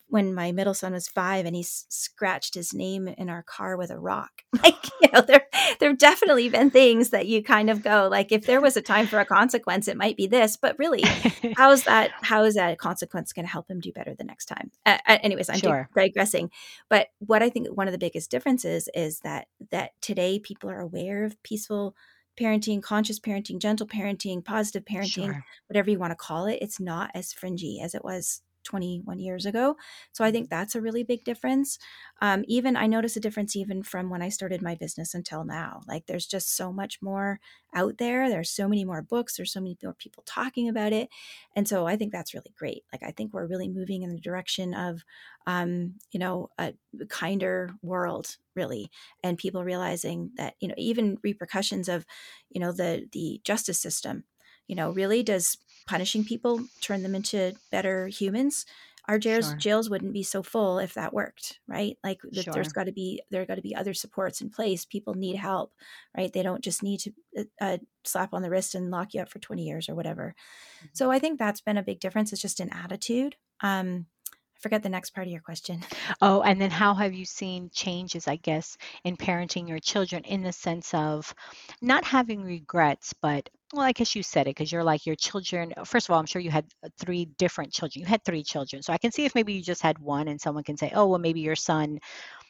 [0.10, 3.78] when my middle son was five and he s- scratched his name in our car
[3.78, 4.44] with a rock.
[4.64, 5.46] Like, you know, there
[5.80, 8.82] there have definitely been things that you kind of go like, if there was a
[8.82, 10.58] time for a consequence, it might be this.
[10.58, 11.04] But really,
[11.56, 12.12] how's that?
[12.22, 14.72] How is that consequence going to help him do better the next time?
[14.86, 15.90] Uh, anyways, I'm sure.
[15.96, 16.50] digressing.
[16.90, 20.82] But what I think one of the biggest differences is that that today people are
[20.82, 21.96] aware of peaceful
[22.38, 25.46] parenting, conscious parenting, gentle parenting, positive parenting, sure.
[25.68, 26.60] whatever you want to call it.
[26.62, 29.78] It's not as fringy as it was 21 years ago.
[30.12, 31.80] So I think that's a really big difference.
[32.22, 35.82] Um, even I notice a difference even from when I started my business until now.
[35.88, 37.40] Like there's just so much more
[37.74, 38.30] out there.
[38.30, 39.38] There's so many more books.
[39.38, 41.10] There's so many more people talking about it.
[41.56, 42.84] And so I think that's really great.
[42.92, 45.04] Like I think we're really moving in the direction of,
[45.46, 46.74] um, you know, a
[47.10, 48.92] kinder world really.
[49.24, 52.06] And people realizing that, you know, even repercussions of,
[52.50, 54.24] you know, the, the justice system,
[54.68, 58.66] you know, really does punishing people turn them into better humans
[59.08, 59.56] our jails sure.
[59.56, 62.54] jails wouldn't be so full if that worked right like sure.
[62.54, 65.74] there's got to be there got to be other supports in place people need help
[66.16, 69.22] right they don't just need to uh, uh, slap on the wrist and lock you
[69.22, 70.36] up for 20 years or whatever
[70.78, 70.88] mm-hmm.
[70.94, 74.06] so i think that's been a big difference it's just an attitude um
[74.58, 75.84] I forget the next part of your question.
[76.20, 80.42] Oh, and then how have you seen changes, I guess, in parenting your children in
[80.42, 81.36] the sense of
[81.80, 85.74] not having regrets, but well, I guess you said it because you're like your children.
[85.84, 88.02] First of all, I'm sure you had uh, three different children.
[88.02, 88.82] You had three children.
[88.82, 91.08] So I can see if maybe you just had one and someone can say, oh,
[91.08, 92.00] well, maybe your son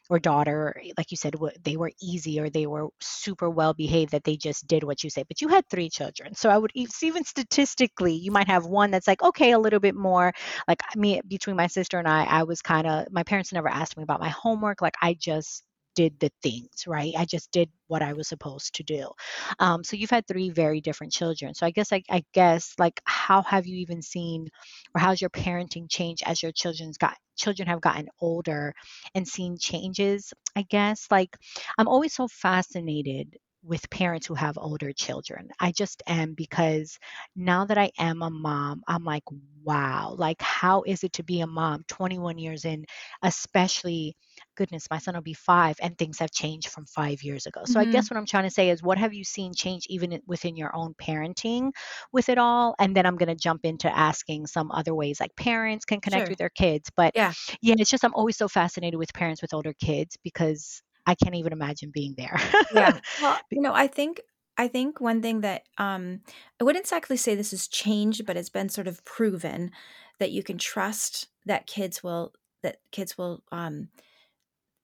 [0.10, 4.24] or daughter, like you said, they were easy or they were super well behaved that
[4.26, 5.24] they just did what you say.
[5.28, 6.36] But you had three children.
[6.36, 9.96] So I would even statistically, you might have one that's like, okay, a little bit
[9.96, 10.34] more.
[10.68, 13.98] Like me, between my sister and I, I was kind of, my parents never asked
[13.98, 14.82] me about my homework.
[14.82, 15.64] Like I just
[15.98, 17.12] did the things, right?
[17.18, 19.10] I just did what I was supposed to do.
[19.58, 21.56] Um, so you've had three very different children.
[21.56, 24.48] So I guess I, I guess like how have you even seen
[24.94, 28.76] or how's your parenting changed as your children's got children have gotten older
[29.16, 30.34] and seen changes?
[30.56, 31.36] I guess like
[31.80, 33.36] I'm always so fascinated
[33.68, 35.50] with parents who have older children.
[35.60, 36.98] I just am because
[37.36, 39.24] now that I am a mom, I'm like,
[39.64, 42.86] wow, like how is it to be a mom 21 years in,
[43.22, 44.16] especially
[44.56, 47.62] goodness, my son will be five and things have changed from five years ago.
[47.66, 47.90] So mm-hmm.
[47.90, 50.56] I guess what I'm trying to say is what have you seen change even within
[50.56, 51.72] your own parenting
[52.12, 52.76] with it all?
[52.80, 56.28] And then I'm going to jump into asking some other ways like parents can connect
[56.28, 56.32] sure.
[56.32, 56.90] with their kids.
[56.96, 57.34] But yeah.
[57.62, 61.36] yeah, it's just I'm always so fascinated with parents with older kids because I can't
[61.36, 62.40] even imagine being there.
[62.74, 63.00] yeah.
[63.22, 64.22] Well, you know, I think
[64.58, 66.22] I think one thing that um,
[66.60, 69.72] I wouldn't exactly say this has changed, but it's been sort of proven
[70.20, 73.90] that you can trust that kids will that kids will um,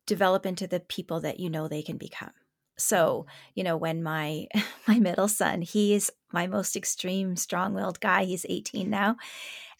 [0.07, 2.31] develop into the people that you know they can become.
[2.77, 4.47] So, you know, when my
[4.87, 8.25] my middle son, he's my most extreme strong-willed guy.
[8.25, 9.17] He's 18 now.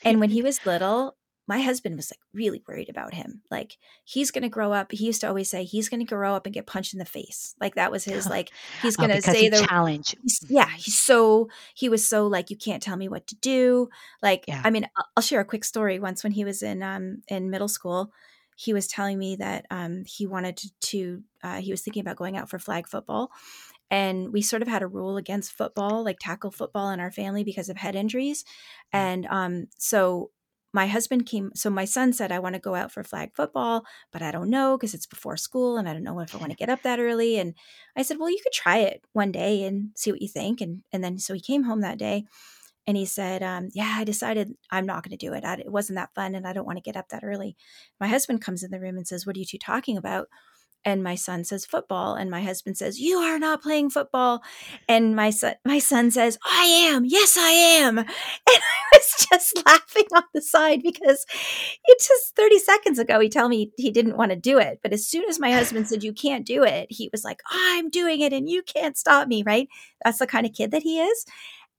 [0.03, 3.41] And when he was little, my husband was like really worried about him.
[3.51, 4.91] Like he's going to grow up.
[4.91, 7.06] He used to always say he's going to grow up and get punched in the
[7.06, 7.53] face.
[7.60, 8.51] Like that was his like
[8.82, 10.15] he's going to oh, say the challenge.
[10.47, 13.89] yeah, he's so he was so like you can't tell me what to do.
[14.21, 14.62] Like yeah.
[14.63, 15.99] I mean, I'll share a quick story.
[15.99, 18.13] Once when he was in um in middle school,
[18.56, 22.15] he was telling me that um he wanted to, to uh, he was thinking about
[22.15, 23.32] going out for flag football
[23.91, 27.43] and we sort of had a rule against football like tackle football in our family
[27.43, 28.47] because of head injuries mm.
[28.93, 30.32] and um so
[30.73, 33.86] my husband came so my son said i want to go out for flag football
[34.12, 36.51] but i don't know because it's before school and i don't know if i want
[36.51, 37.38] to get up that early.
[37.38, 37.53] And
[37.95, 40.62] i said well you could try it one day and see what you think.
[40.62, 42.25] And and then so he came home that day
[42.88, 45.45] and he said um, yeah i decided i'm not going to do it.
[45.45, 47.55] I, it wasn't that fun and i don't want to get up that early.
[47.99, 50.27] My husband comes in the room and says what are you two talking about
[50.86, 54.41] and my son says football and my husband says you are not playing football.
[54.88, 57.06] And my son my son says i am.
[57.06, 57.98] Yes i am.
[58.00, 58.08] And
[58.48, 61.26] i was just laughing on the side because
[61.86, 64.93] it just 30 seconds ago he told me he didn't want to do it but
[64.93, 68.22] as soon as my husband said you can't do it he was like i'm doing
[68.22, 69.67] it and you can't stop me right?
[70.04, 71.26] That's the kind of kid that he is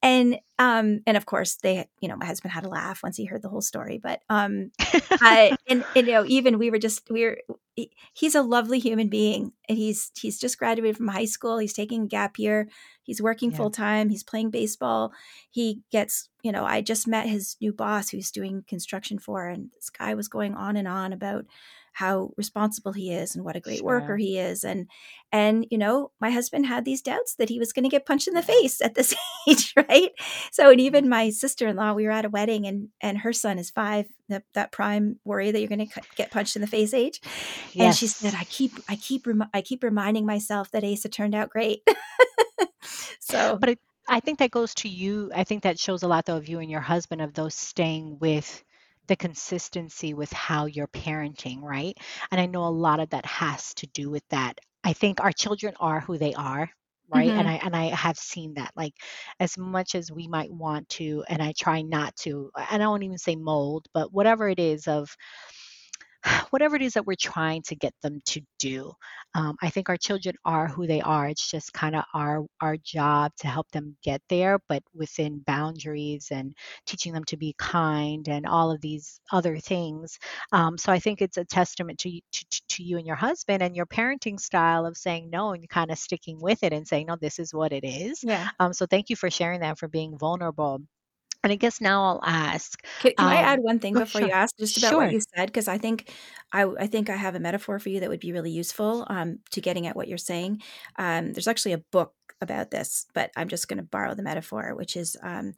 [0.05, 3.25] and um and of course they you know my husband had a laugh once he
[3.25, 7.11] heard the whole story but um I, and, and you know even we were just
[7.11, 7.39] we were
[8.13, 9.53] he's a lovely human being.
[9.69, 11.59] And he's he's just graduated from high school.
[11.59, 12.69] He's taking a gap year.
[13.03, 13.57] He's working yeah.
[13.57, 15.13] full time he's playing baseball.
[15.51, 19.71] He gets you know i just met his new boss who's doing construction for and
[19.75, 21.47] this guy was going on and on about
[21.95, 23.87] how responsible he is and what a great sure.
[23.87, 24.89] worker he is and
[25.31, 28.27] and you know my husband had these doubts that he was going to get punched
[28.27, 29.15] in the face at this
[29.49, 30.11] age right
[30.51, 31.11] so and even mm-hmm.
[31.11, 34.73] my sister-in-law we were at a wedding and and her son is five the, that
[34.73, 37.21] prime worry that you're going to get punched in the face age
[37.73, 37.87] yes.
[37.87, 41.49] and she said i keep i keep i keep reminding myself that asa turned out
[41.49, 41.87] great
[43.21, 43.79] so but it,
[44.09, 46.59] i think that goes to you i think that shows a lot though of you
[46.59, 48.65] and your husband of those staying with
[49.07, 51.97] the consistency with how you're parenting, right?
[52.31, 54.59] And I know a lot of that has to do with that.
[54.83, 56.71] I think our children are who they are,
[57.09, 57.39] right mm-hmm.
[57.39, 58.95] and i and i have seen that like
[59.41, 63.03] as much as we might want to and i try not to and i don't
[63.03, 65.15] even say mold but whatever it is of
[66.51, 68.93] whatever it is that we're trying to get them to do.
[69.35, 71.29] Um, I think our children are who they are.
[71.29, 76.29] It's just kind of our our job to help them get there, but within boundaries
[76.31, 76.55] and
[76.87, 80.19] teaching them to be kind and all of these other things.
[80.53, 83.77] Um, so I think it's a testament to, to to you and your husband and
[83.77, 87.17] your parenting style of saying no and kind of sticking with it and saying no,
[87.17, 88.23] this is what it is.
[88.23, 88.49] Yeah.
[88.61, 90.81] Um, so thank you for sharing that, for being vulnerable.
[91.45, 92.83] And I guess now I'll ask.
[93.01, 94.29] Can, can um, I add one thing oh, before sure.
[94.29, 95.01] you ask, just about sure.
[95.03, 95.47] what you said?
[95.47, 96.11] Because I think
[96.53, 99.41] I, I think I have a metaphor for you that would be really useful um,
[99.51, 100.63] to getting at what you're saying.
[100.99, 104.75] Um, there's actually a book about this, but I'm just going to borrow the metaphor,
[104.75, 105.53] which is um,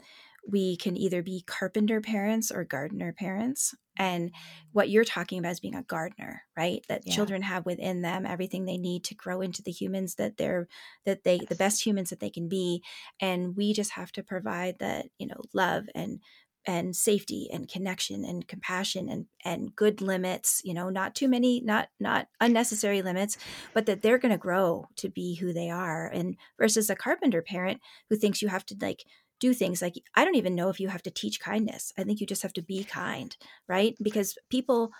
[0.49, 3.75] we can either be carpenter parents or gardener parents.
[3.99, 4.31] And
[4.73, 6.85] what you're talking about is being a gardener, right?
[6.89, 7.15] That yeah.
[7.15, 10.69] children have within them everything they need to grow into the humans that they're
[11.05, 12.83] that they the best humans that they can be.
[13.21, 16.21] And we just have to provide that, you know, love and
[16.67, 21.61] and safety and connection and compassion and and good limits you know not too many
[21.61, 23.39] not not unnecessary limits
[23.73, 27.41] but that they're going to grow to be who they are and versus a carpenter
[27.41, 27.81] parent
[28.11, 29.05] who thinks you have to like
[29.41, 31.93] do things like I don't even know if you have to teach kindness.
[31.99, 33.37] I think you just have to be kind,
[33.69, 33.95] right?
[34.03, 34.93] Because people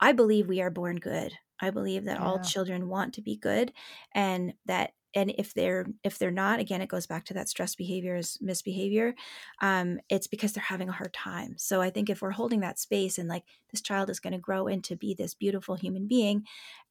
[0.00, 1.32] I believe we are born good.
[1.60, 2.26] I believe that yeah.
[2.26, 3.72] all children want to be good
[4.14, 7.74] and that and if they're if they're not again it goes back to that stress
[7.74, 9.14] behavior is misbehavior
[9.60, 12.78] um, it's because they're having a hard time so i think if we're holding that
[12.78, 16.44] space and like this child is going to grow into be this beautiful human being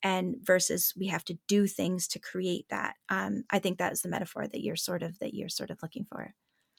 [0.04, 4.10] and versus we have to do things to create that um, i think that's the
[4.10, 6.34] metaphor that you're sort of that you're sort of looking for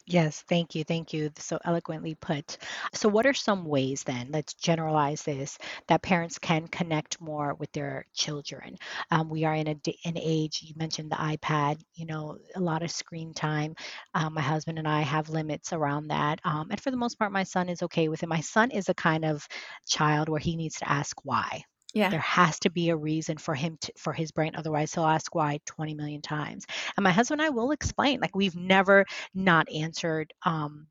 [0.06, 0.82] Yes, thank you.
[0.84, 1.30] Thank you.
[1.38, 2.58] So eloquently put.
[2.92, 7.70] So, what are some ways then, let's generalize this, that parents can connect more with
[7.72, 8.76] their children?
[9.12, 12.82] Um, we are in a, an age, you mentioned the iPad, you know, a lot
[12.82, 13.74] of screen time.
[14.14, 16.40] Um, my husband and I have limits around that.
[16.44, 18.28] Um, and for the most part, my son is okay with it.
[18.28, 19.46] My son is a kind of
[19.86, 21.62] child where he needs to ask why.
[21.94, 22.08] Yeah.
[22.08, 24.52] There has to be a reason for him to, for his brain.
[24.54, 26.66] Otherwise, he'll ask why 20 million times.
[26.96, 28.20] And my husband and I will explain.
[28.20, 30.86] Like we've never not answered um,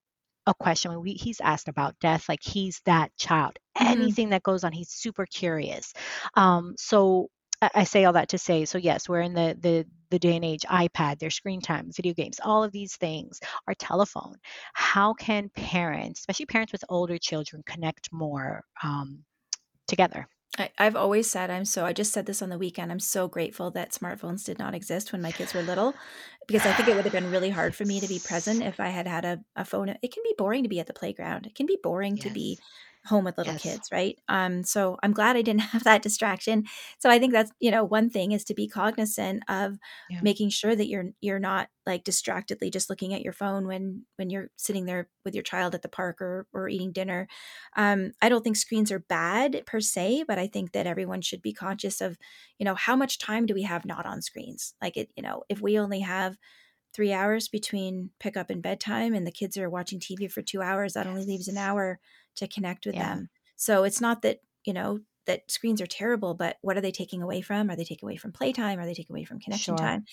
[0.46, 2.30] a question when we, he's asked about death.
[2.30, 3.58] Like he's that child.
[3.78, 3.88] Mm-hmm.
[3.88, 5.94] Anything that goes on, he's super curious.
[6.36, 7.30] Um, so
[7.62, 8.66] I, I say all that to say.
[8.66, 10.64] So yes, we're in the the the day and age.
[10.70, 13.40] iPad, their screen time, video games, all of these things.
[13.68, 14.36] Our telephone.
[14.74, 19.24] How can parents, especially parents with older children, connect more um,
[19.88, 20.28] together?
[20.58, 21.86] I, have always said I'm so.
[21.86, 22.92] I just said this on the weekend.
[22.92, 25.94] I'm so grateful that smartphones did not exist when my kids were little,
[26.46, 28.80] because I think it would have been really hard for me to be present if
[28.80, 29.90] I had had a, a phone.
[29.90, 31.46] It can be boring to be at the playground.
[31.46, 32.26] It can be boring yes.
[32.26, 32.60] to be
[33.06, 33.64] home with little yes.
[33.64, 34.20] kids, right?
[34.28, 36.66] Um, so I'm glad I didn't have that distraction.
[37.00, 39.78] So I think that's you know one thing is to be cognizant of
[40.10, 40.20] yeah.
[40.22, 44.30] making sure that you're you're not like distractedly just looking at your phone when when
[44.30, 47.28] you're sitting there with your child at the park or or eating dinner.
[47.76, 51.42] Um, I don't think screens are bad per se, but I think that everyone should
[51.42, 52.18] be conscious of
[52.60, 54.76] you know how much time do we have not on screens?
[54.82, 56.38] Like it, you know, if we only have
[56.94, 60.94] three hours between pickup and bedtime and the kids are watching TV for two hours,
[60.94, 62.00] that only leaves an hour
[62.36, 63.16] to connect with yeah.
[63.16, 63.30] them.
[63.56, 67.22] So it's not that, you know, that screens are terrible, but what are they taking
[67.22, 67.70] away from?
[67.70, 68.80] Are they taking away from playtime?
[68.80, 69.86] Are they taking away from connection sure.
[69.86, 70.06] time?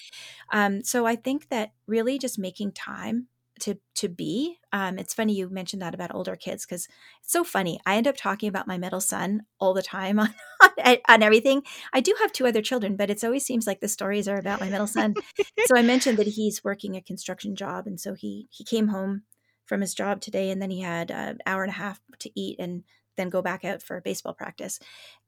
[0.52, 3.28] Um, so I think that really just making time
[3.60, 4.58] to to be.
[4.72, 6.88] Um, it's funny you mentioned that about older kids because
[7.22, 7.80] it's so funny.
[7.86, 11.62] I end up talking about my middle son all the time on, on, on everything.
[11.92, 14.60] I do have two other children, but it always seems like the stories are about
[14.60, 15.14] my middle son.
[15.66, 19.22] so I mentioned that he's working a construction job, and so he he came home
[19.68, 22.56] from his job today and then he had an hour and a half to eat
[22.58, 22.82] and
[23.18, 24.80] then go back out for baseball practice.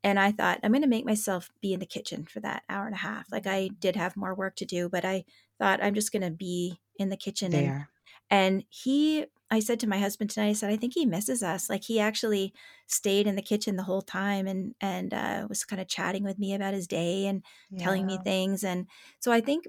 [0.02, 2.86] And I thought, I'm going to make myself be in the kitchen for that hour
[2.86, 3.30] and a half.
[3.30, 5.24] Like I did have more work to do, but I
[5.58, 7.50] thought I'm just going to be in the kitchen.
[7.50, 7.90] There.
[8.30, 11.68] And, he, I said to my husband tonight, I said, I think he misses us.
[11.68, 12.54] Like he actually
[12.86, 16.38] stayed in the kitchen the whole time and, and uh, was kind of chatting with
[16.38, 17.82] me about his day and yeah.
[17.82, 18.62] telling me things.
[18.62, 18.86] And
[19.18, 19.66] so I think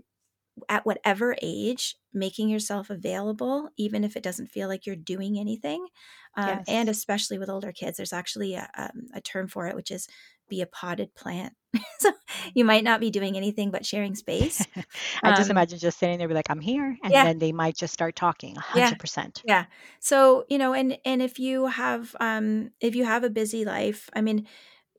[0.69, 5.87] at whatever age, making yourself available, even if it doesn't feel like you're doing anything.
[6.35, 6.65] Um, yes.
[6.67, 10.07] And especially with older kids, there's actually a, um, a term for it, which is
[10.51, 11.53] be a potted plant.
[11.99, 12.11] so
[12.53, 14.67] you might not be doing anything but sharing space.
[15.23, 17.23] I um, just imagine just sitting there, be like, "I'm here," and yeah.
[17.23, 18.55] then they might just start talking.
[18.55, 19.41] hundred percent.
[19.45, 19.65] Yeah.
[19.99, 24.09] So you know, and and if you have um if you have a busy life,
[24.13, 24.47] I mean,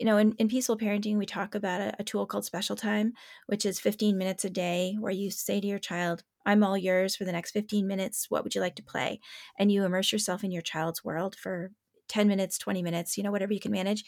[0.00, 3.12] you know, in, in peaceful parenting, we talk about a, a tool called special time,
[3.46, 7.14] which is 15 minutes a day where you say to your child, I'm all yours
[7.14, 8.26] for the next 15 minutes.
[8.28, 9.20] What would you like to play?
[9.59, 11.70] And you immerse yourself in your child's world for
[12.09, 14.05] 10 minutes, 20 minutes, you know, whatever you can manage.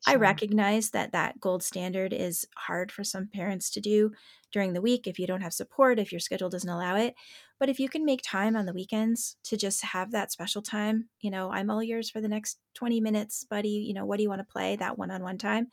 [0.00, 0.14] Sure.
[0.14, 4.12] I recognize that that gold standard is hard for some parents to do
[4.52, 7.14] during the week if you don't have support, if your schedule doesn't allow it.
[7.58, 11.10] But if you can make time on the weekends to just have that special time,
[11.20, 13.68] you know, I'm all yours for the next 20 minutes, buddy.
[13.70, 14.76] You know, what do you want to play?
[14.76, 15.68] That one on one time.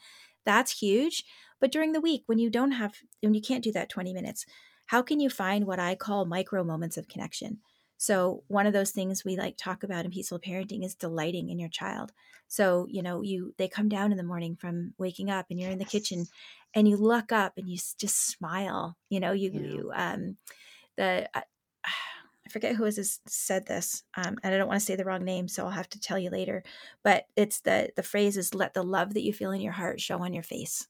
[0.45, 1.23] That's huge.
[1.59, 4.45] But during the week, when you don't have, when you can't do that 20 minutes,
[4.88, 7.61] how can you find what I call micro moments of connection?
[7.97, 11.59] So one of those things we like talk about in peaceful parenting is delighting in
[11.59, 12.11] your child.
[12.47, 15.71] So, you know, you they come down in the morning from waking up and you're
[15.71, 16.25] in the kitchen
[16.73, 18.97] and you look up and you just smile.
[19.09, 19.61] You know, you yeah.
[19.61, 20.37] you um
[20.97, 21.41] the uh,
[22.47, 25.23] I forget who has said this, um, and I don't want to say the wrong
[25.25, 26.63] name, so I'll have to tell you later.
[27.03, 29.99] But it's the the phrase is "Let the love that you feel in your heart
[29.99, 30.87] show on your face."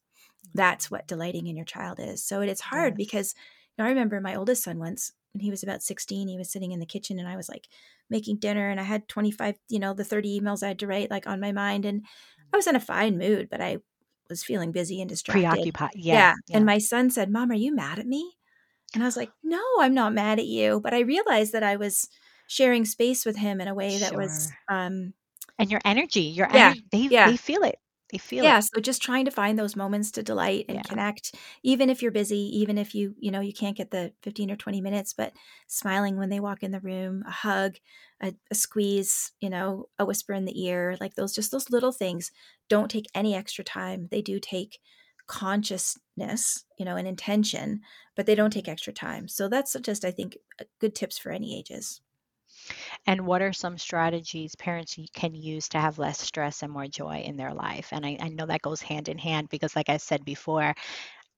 [0.52, 2.22] That's what delighting in your child is.
[2.22, 3.34] So it is hard because
[3.76, 6.50] you know, I remember my oldest son once when he was about 16, he was
[6.50, 7.68] sitting in the kitchen and I was like
[8.08, 11.10] making dinner and I had 25, you know, the 30 emails I had to write
[11.10, 11.84] like on my mind.
[11.84, 12.04] And
[12.52, 13.78] I was in a fine mood, but I
[14.28, 15.50] was feeling busy and distracted.
[15.50, 15.90] Preoccupied.
[15.94, 16.34] Yeah, yeah.
[16.48, 16.56] yeah.
[16.56, 18.36] And my son said, Mom, are you mad at me?
[18.94, 20.80] And I was like, No, I'm not mad at you.
[20.80, 22.08] But I realized that I was
[22.48, 24.18] sharing space with him in a way that sure.
[24.18, 25.12] was um
[25.58, 27.30] and your energy, your yeah, energy, they, yeah.
[27.30, 27.76] they feel it
[28.10, 28.64] they feel yeah it.
[28.64, 30.82] so just trying to find those moments to delight and yeah.
[30.82, 34.50] connect even if you're busy even if you you know you can't get the 15
[34.50, 35.32] or 20 minutes but
[35.66, 37.76] smiling when they walk in the room a hug
[38.22, 41.92] a, a squeeze you know a whisper in the ear like those just those little
[41.92, 42.30] things
[42.68, 44.78] don't take any extra time they do take
[45.26, 47.80] consciousness you know and intention
[48.14, 50.36] but they don't take extra time so that's just i think
[50.80, 52.00] good tips for any ages
[53.06, 57.18] and what are some strategies parents can use to have less stress and more joy
[57.24, 57.88] in their life?
[57.92, 60.74] And I, I know that goes hand in hand because, like I said before,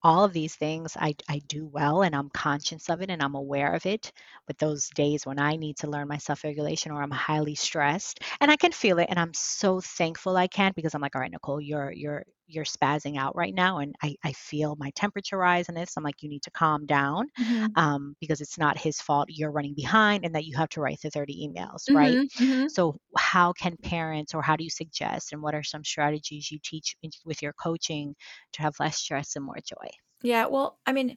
[0.02, 3.34] all of these things I, I do well and I'm conscious of it and I'm
[3.34, 4.12] aware of it.
[4.46, 8.20] But those days when I need to learn my self regulation or I'm highly stressed
[8.40, 11.20] and I can feel it and I'm so thankful I can because I'm like, all
[11.22, 15.36] right, Nicole, you're you're you're spazzing out right now and I, I feel my temperature
[15.36, 17.66] rise and this i'm like you need to calm down mm-hmm.
[17.76, 21.00] um, because it's not his fault you're running behind and that you have to write
[21.02, 21.96] the 30 emails mm-hmm.
[21.96, 22.66] right mm-hmm.
[22.68, 26.58] so how can parents or how do you suggest and what are some strategies you
[26.64, 28.14] teach with your coaching
[28.52, 29.88] to have less stress and more joy
[30.22, 31.16] yeah well i mean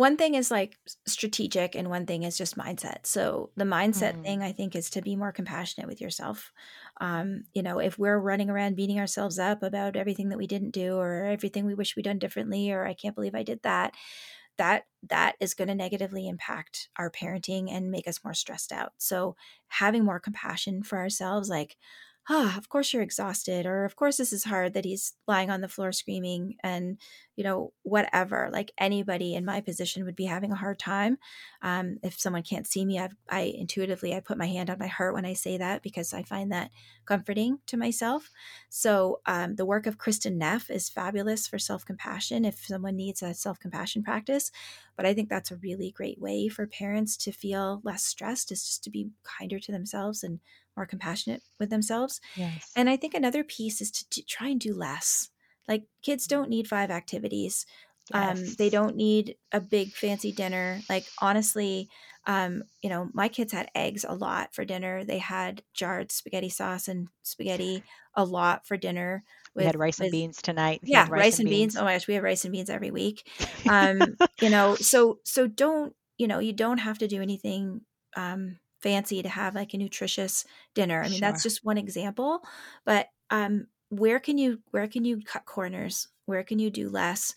[0.00, 3.04] one thing is like strategic and one thing is just mindset.
[3.04, 4.22] So the mindset mm.
[4.22, 6.52] thing i think is to be more compassionate with yourself.
[7.02, 10.70] Um, you know if we're running around beating ourselves up about everything that we didn't
[10.70, 13.94] do or everything we wish we'd done differently or i can't believe i did that
[14.56, 18.92] that that is going to negatively impact our parenting and make us more stressed out.
[18.98, 19.36] So
[19.68, 21.76] having more compassion for ourselves like
[22.28, 25.60] ah, of course you're exhausted, or of course this is hard that he's lying on
[25.60, 26.98] the floor screaming, and
[27.40, 28.50] you know, whatever.
[28.52, 31.16] Like anybody in my position would be having a hard time.
[31.62, 34.88] Um, if someone can't see me, I've, I intuitively I put my hand on my
[34.88, 36.70] heart when I say that because I find that
[37.06, 38.28] comforting to myself.
[38.68, 43.22] So um, the work of Kristin Neff is fabulous for self compassion if someone needs
[43.22, 44.52] a self compassion practice.
[44.94, 48.66] But I think that's a really great way for parents to feel less stressed is
[48.66, 50.40] just to be kinder to themselves and
[50.76, 52.20] more compassionate with themselves.
[52.36, 52.70] Yes.
[52.76, 55.30] And I think another piece is to, to try and do less.
[55.68, 57.66] Like kids don't need five activities.
[58.12, 58.38] Yes.
[58.38, 60.80] Um, they don't need a big fancy dinner.
[60.88, 61.88] Like honestly,
[62.26, 65.04] um, you know, my kids had eggs a lot for dinner.
[65.04, 67.82] They had jarred spaghetti sauce and spaghetti
[68.14, 69.22] a lot for dinner.
[69.54, 70.80] With, we had rice with, and beans tonight.
[70.82, 71.74] yeah, rice, rice and beans.
[71.74, 71.76] beans.
[71.76, 73.28] Oh my gosh, we have rice and beans every week.
[73.68, 77.82] Um, you know, so so don't you know you don't have to do anything
[78.16, 80.44] um, fancy to have like a nutritious
[80.74, 81.00] dinner.
[81.00, 81.20] I mean, sure.
[81.20, 82.40] that's just one example,
[82.84, 86.08] but um where can you where can you cut corners?
[86.26, 87.34] Where can you do less?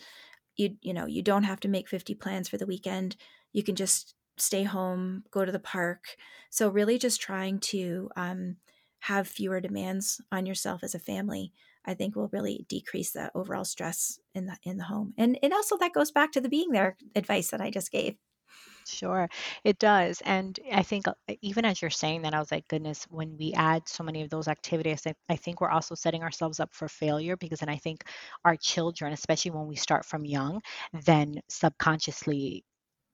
[0.58, 3.16] You you know, you don't have to make 50 plans for the weekend.
[3.54, 6.18] You can just stay home, go to the park.
[6.49, 8.58] So really just trying to um
[9.01, 11.54] have fewer demands on yourself as a family
[11.86, 15.14] I think will really decrease the overall stress in the in the home.
[15.18, 18.18] And and also that goes back to the being there advice that I just gave.
[18.86, 19.30] Sure,
[19.64, 20.22] it does.
[20.26, 23.54] And I think uh, even as you're saying that, I was like, goodness, when we
[23.54, 26.88] add so many of those activities, I, I think we're also setting ourselves up for
[26.90, 28.04] failure because then I think
[28.44, 30.62] our children, especially when we start from young,
[31.06, 32.66] then subconsciously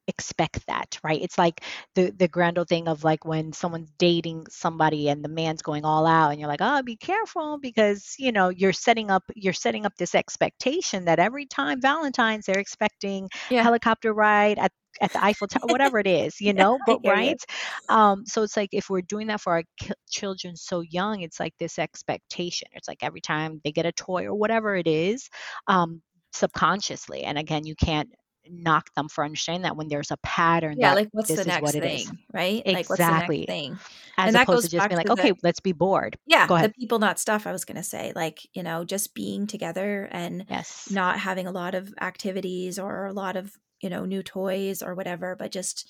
[0.08, 1.64] expect that right it's like
[1.94, 5.86] the the grand old thing of like when someone's dating somebody and the man's going
[5.86, 9.54] all out and you're like oh be careful because you know you're setting up you're
[9.54, 13.62] setting up this expectation that every time valentine's they're expecting yeah.
[13.62, 16.80] helicopter ride at at the Eiffel Tower, whatever it is, you know.
[16.80, 17.42] But right,
[17.90, 19.64] um, so it's like if we're doing that for our
[20.10, 22.68] children so young, it's like this expectation.
[22.74, 25.30] It's like every time they get a toy or whatever it is,
[25.68, 26.02] um,
[26.34, 27.24] subconsciously.
[27.24, 28.10] And again, you can't
[28.50, 31.76] knock them for understanding that when there's a pattern yeah that like what's the next
[31.76, 31.80] is.
[31.80, 33.16] thing right like what's the Exactly.
[33.16, 33.80] next thing
[34.18, 36.18] As and that opposed goes to just back being like, the okay, let's be bored.
[36.26, 39.16] yeah Go the people not stuff i was going to say like you know just
[39.16, 40.90] being together and Yes.
[40.90, 44.96] not having a lot of activities or a lot of you know new toys or
[44.96, 45.90] whatever but just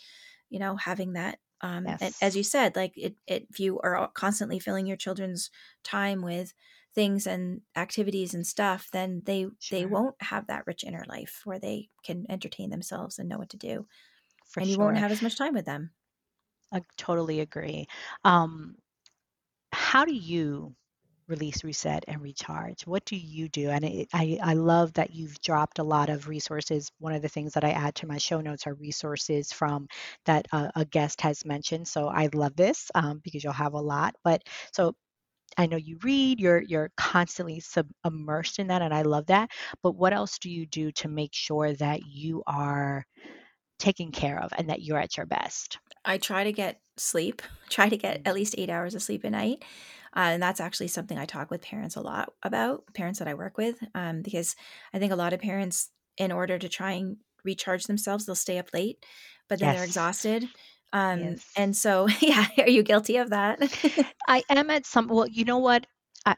[0.50, 4.08] you know having that um and as you said like it, it if you are
[4.14, 5.50] constantly filling your children's
[5.84, 6.54] time with
[6.96, 11.60] things and activities and stuff then they they won't have that rich inner life where
[11.60, 13.88] they can entertain themselves and know what to do
[14.46, 15.94] For and you won't have as much time with them.
[16.72, 17.88] I totally agree.
[18.24, 18.78] Um,
[19.74, 20.76] how do you
[21.30, 22.86] release, reset, and recharge?
[22.88, 23.70] What do you do?
[23.70, 26.92] And it, I, I love that you've dropped a lot of resources.
[27.00, 29.88] One of the things that I add to my show notes are resources from
[30.26, 31.88] that uh, a guest has mentioned.
[31.88, 34.16] So I love this um, because you'll have a lot.
[34.24, 34.96] But so
[35.58, 39.52] I know you read, you're you're constantly sub- immersed in that, and I love that.
[39.84, 43.06] But what else do you do to make sure that you are
[43.80, 45.80] taken care of and that you're at your best?
[46.06, 48.26] I try to get sleep, try to get Mm.
[48.26, 49.64] at least eight hours of sleep a night.
[50.16, 53.36] Uh, and that's actually something I talk with parents a lot about, parents that I
[53.36, 54.56] work with, um, because
[54.94, 58.58] I think a lot of parents, in order to try and recharge themselves, they'll stay
[58.58, 59.06] up late,
[59.48, 60.50] but then they're exhausted.
[60.94, 61.46] Um, Yes.
[61.56, 63.60] and so, yeah, are you guilty of that?
[64.28, 65.86] I am at some, well, you know what?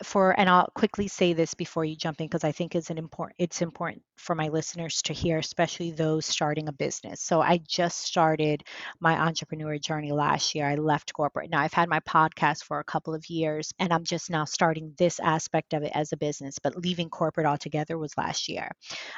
[0.04, 2.98] For and I'll quickly say this before you jump in because I think it's an
[2.98, 7.22] important it's important for my listeners to hear, especially those starting a business.
[7.22, 8.64] So I just started
[9.00, 10.68] my entrepreneur journey last year.
[10.68, 11.50] I left corporate.
[11.50, 14.94] Now I've had my podcast for a couple of years and I'm just now starting
[14.98, 18.72] this aspect of it as a business, but leaving corporate altogether was last year.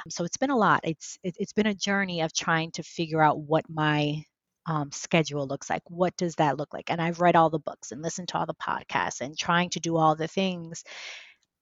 [0.10, 0.82] So it's been a lot.
[0.84, 4.24] It's it, it's been a journey of trying to figure out what my
[4.66, 5.84] um, schedule looks like.
[5.90, 6.90] What does that look like?
[6.92, 9.80] And I've read all the books and listened to all the podcasts and trying to
[9.80, 10.84] do all the things.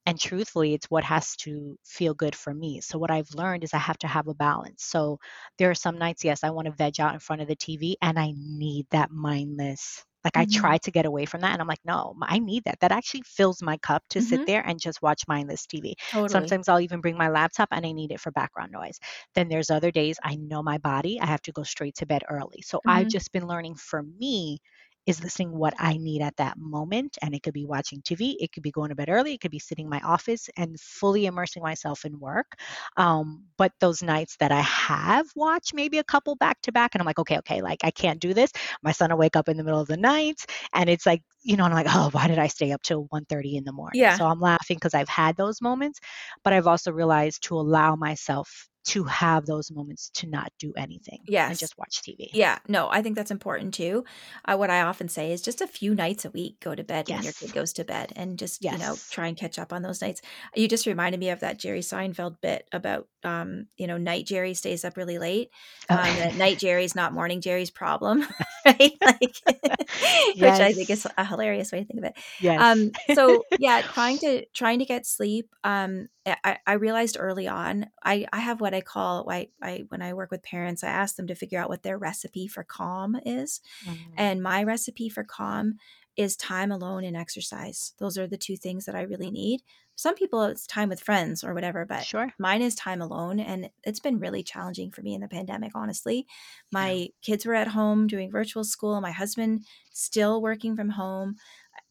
[0.05, 2.81] And truthfully, it's what has to feel good for me.
[2.81, 4.83] So, what I've learned is I have to have a balance.
[4.83, 5.19] So,
[5.57, 7.97] there are some nights, yes, I want to veg out in front of the TV
[8.01, 10.03] and I need that mindless.
[10.23, 10.51] Like, I Mhm.
[10.51, 11.53] try to get away from that.
[11.53, 12.79] And I'm like, no, I need that.
[12.81, 14.21] That actually fills my cup to Mhm.
[14.21, 15.95] sit there and just watch mindless TV.
[16.07, 16.53] totally.
[16.53, 18.99] Sometimes I'll even bring my laptop and I need it for background noise.
[19.35, 22.23] Then there's other days I know my body, I have to go straight to bed
[22.29, 22.61] early.
[22.63, 23.09] So I've Mhm.
[23.09, 24.59] just been learning for me
[25.05, 27.17] is listening what I need at that moment.
[27.21, 29.51] And it could be watching TV, it could be going to bed early, it could
[29.51, 32.55] be sitting in my office and fully immersing myself in work.
[32.97, 37.01] Um, but those nights that I have watched maybe a couple back to back, and
[37.01, 38.51] I'm like, okay, okay, like I can't do this.
[38.83, 41.57] My son will wake up in the middle of the night and it's like, you
[41.57, 44.03] know, I'm like, oh, why did I stay up till 1:30 in the morning?
[44.03, 44.11] Yeah.
[44.11, 45.99] So I'm laughing because I've had those moments
[46.43, 51.19] but I've also realized to allow myself to have those moments to not do anything
[51.27, 52.29] and just watch TV.
[52.33, 54.05] Yeah, no, I think that's important too.
[54.45, 57.07] Uh, what I often say is just a few nights a week go to bed
[57.09, 59.81] when your kid goes to bed and just, you know, try and catch up on
[59.81, 60.21] those nights.
[60.55, 64.53] You just reminded me of that Jerry Seinfeld bit about, um, you know, night Jerry
[64.53, 65.49] stays up really late.
[65.89, 65.95] Oh.
[65.95, 68.25] Um, that night Jerry's not morning Jerry's problem,
[68.65, 68.93] right?
[69.01, 72.17] Like, which I think is a hilarious way to think of it.
[72.39, 72.61] yes.
[72.61, 75.49] Um, so yeah, trying to trying to get sleep.
[75.63, 80.01] Um, I, I realized early on, I I have what I call I, I when
[80.01, 83.17] I work with parents, I ask them to figure out what their recipe for calm
[83.25, 84.17] is, Mhm.
[84.17, 85.75] and my recipe for calm
[86.17, 87.93] is time alone and exercise.
[87.99, 89.61] Those are the two things that I really need.
[89.95, 92.33] Some people it's time with friends or whatever, but sure.
[92.39, 96.27] mine is time alone and it's been really challenging for me in the pandemic honestly
[96.71, 101.35] my kids were at home doing virtual school my husband still working from home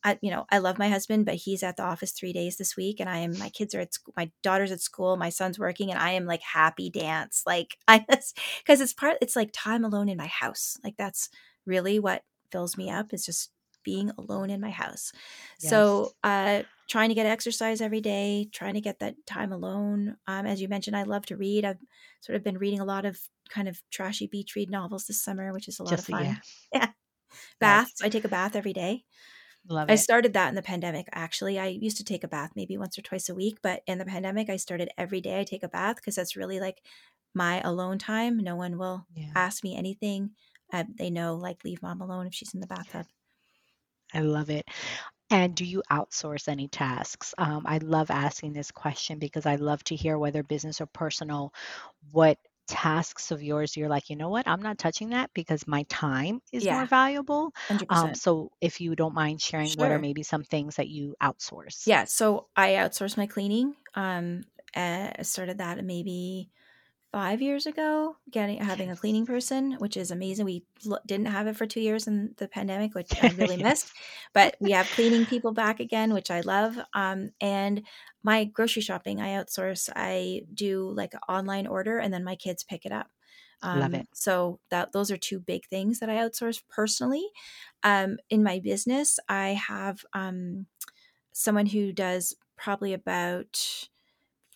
[0.02, 2.76] I, you know, I love my husband, but he's at the office three days this
[2.76, 3.38] week, and I am.
[3.38, 4.14] My kids are at school.
[4.16, 5.16] My daughter's at school.
[5.16, 7.42] My son's working, and I am like happy dance.
[7.46, 9.18] Like I just because it's part.
[9.20, 10.76] It's like time alone in my house.
[10.82, 11.28] Like that's
[11.66, 13.50] really what fills me up is just
[13.84, 15.12] being alone in my house.
[15.58, 20.16] So, uh, trying to get exercise every day, trying to get that time alone.
[20.26, 21.64] Um, as you mentioned, I love to read.
[21.64, 21.78] I've
[22.20, 25.52] sort of been reading a lot of kind of trashy beach read novels this summer,
[25.52, 26.24] which is a lot Just of fun.
[26.24, 26.36] yeah.
[26.72, 26.90] Yeah.
[27.60, 28.02] Baths.
[28.02, 29.04] I take a bath every day.
[29.70, 29.96] Love I it.
[29.96, 31.08] started that in the pandemic.
[31.12, 33.98] Actually, I used to take a bath maybe once or twice a week, but in
[33.98, 35.40] the pandemic, I started every day.
[35.40, 36.82] I take a bath because that's really like
[37.34, 38.38] my alone time.
[38.38, 39.34] No one will Yeah.
[39.34, 40.34] ask me anything.
[40.72, 43.06] Uh, they know, like, leave mom alone if she's in the bathtub.
[44.12, 44.68] I love it.
[45.30, 47.34] And do you outsource any tasks?
[47.38, 51.54] Um, I love asking this question because I love to hear whether business or personal,
[52.12, 52.38] what
[52.70, 56.40] tasks of yours you're like, you know what, I'm not touching that because my time
[56.52, 57.52] is more Yeah, valuable.
[57.68, 61.16] hundred Um, so if you don't mind sharing, what are maybe some things that you
[61.22, 61.80] outsource?
[61.84, 62.04] Yeah.
[62.04, 63.76] So I outsource my cleaning.
[63.94, 64.42] Um,
[64.76, 66.50] uh, I started that maybe
[67.12, 70.44] five years ago, getting having a cleaning person, which is amazing.
[70.44, 73.92] We l- didn't have it for two years in the pandemic, which I really missed,
[74.32, 76.78] but we have cleaning people back again, which I love.
[76.94, 77.82] Um, and
[78.22, 79.88] my grocery shopping, I outsource.
[79.94, 83.08] I do like an online order, and then my kids pick it up.
[83.62, 84.08] Um, Love it.
[84.14, 87.28] So that those are two big things that I outsource personally.
[87.82, 90.66] Um, in my business, I have um,
[91.32, 93.88] someone who does probably about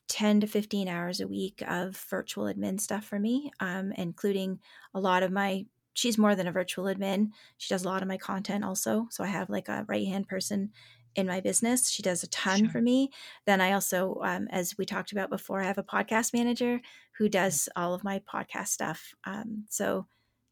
[0.09, 4.61] 10 to 15 hours a week of virtual admin stuff for me, um, including
[4.95, 5.67] a lot of my.
[5.97, 7.29] She's more than a virtual admin.
[7.57, 9.07] She does a lot of my content also.
[9.11, 10.71] So I have like a right hand person
[11.15, 11.89] in my business.
[11.89, 12.69] She does a ton sure.
[12.69, 13.11] for me.
[13.47, 16.81] Then I also, um, as we talked about before, I have a podcast manager
[17.19, 19.15] who does all of my podcast stuff.
[19.25, 20.07] Um, so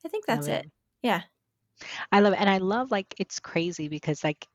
[0.04, 0.66] I think that's it.
[0.66, 0.70] it.
[1.02, 1.22] Yeah.
[2.10, 2.40] I love it.
[2.40, 4.46] And I love like it's crazy because like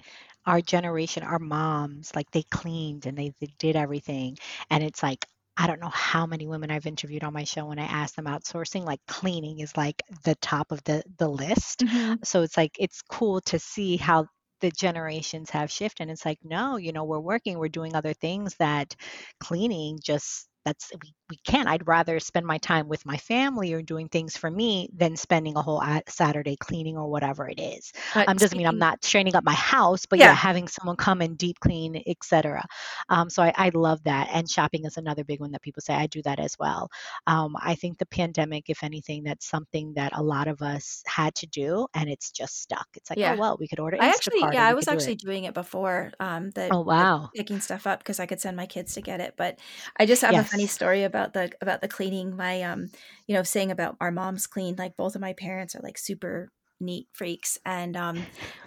[0.47, 4.37] our generation, our moms, like they cleaned and they, they did everything.
[4.69, 5.25] And it's like,
[5.57, 8.25] I don't know how many women I've interviewed on my show when I ask them
[8.25, 11.79] outsourcing, like cleaning is like the top of the the list.
[11.79, 12.15] Mm-hmm.
[12.23, 14.27] So it's like it's cool to see how
[14.61, 16.03] the generations have shifted.
[16.03, 18.95] And it's like, no, you know, we're working, we're doing other things that
[19.39, 23.81] cleaning just that's we, we can't i'd rather spend my time with my family or
[23.81, 27.91] doing things for me than spending a whole saturday cleaning or whatever it is.
[28.15, 30.33] Um, doesn't mean i'm not straining up my house but yeah, yeah.
[30.33, 32.63] having someone come and deep clean etc
[33.09, 35.93] um, so I, I, love that and shopping is another big one that people say
[35.93, 36.89] i do that as well.
[37.27, 41.35] Um, i think the pandemic if anything that's something that a lot of us had
[41.35, 42.87] to do and it's just stuck.
[42.95, 43.33] It's like oh, yeah.
[43.33, 45.53] oh well we could order Instacart i actually yeah i was actually do doing it
[45.53, 47.29] before um the oh wow.
[47.33, 49.59] the picking stuff up because i could send my kids to get it but
[49.97, 50.47] i just have yes.
[50.47, 52.35] a funny story about the about the cleaning.
[52.35, 52.89] My um,
[53.27, 54.75] you know, saying about our moms clean.
[54.77, 58.23] Like both of my parents are like super neat freaks and um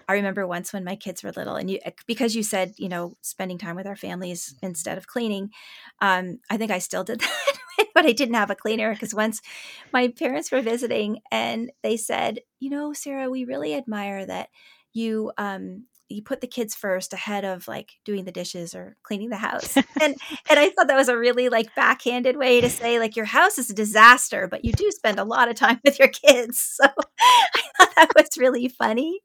[0.08, 2.88] i remember once when my kids were little and you eh, because you said you
[2.88, 5.48] know spending time with our families instead of cleaning
[6.02, 7.20] um i think i still did
[7.78, 9.40] that but i didn't have a cleaner because once
[9.92, 14.48] my parents were visiting and they said you know sarah we really admire that
[14.92, 19.30] you um you put the kids first ahead of like doing the dishes or cleaning
[19.30, 19.76] the house.
[20.02, 20.16] And
[20.48, 23.58] and i thought that was a really like backhanded way to say like your house
[23.58, 26.78] is a disaster but you do spend a lot of time with your kids.
[26.80, 29.20] So i thought that was really funny.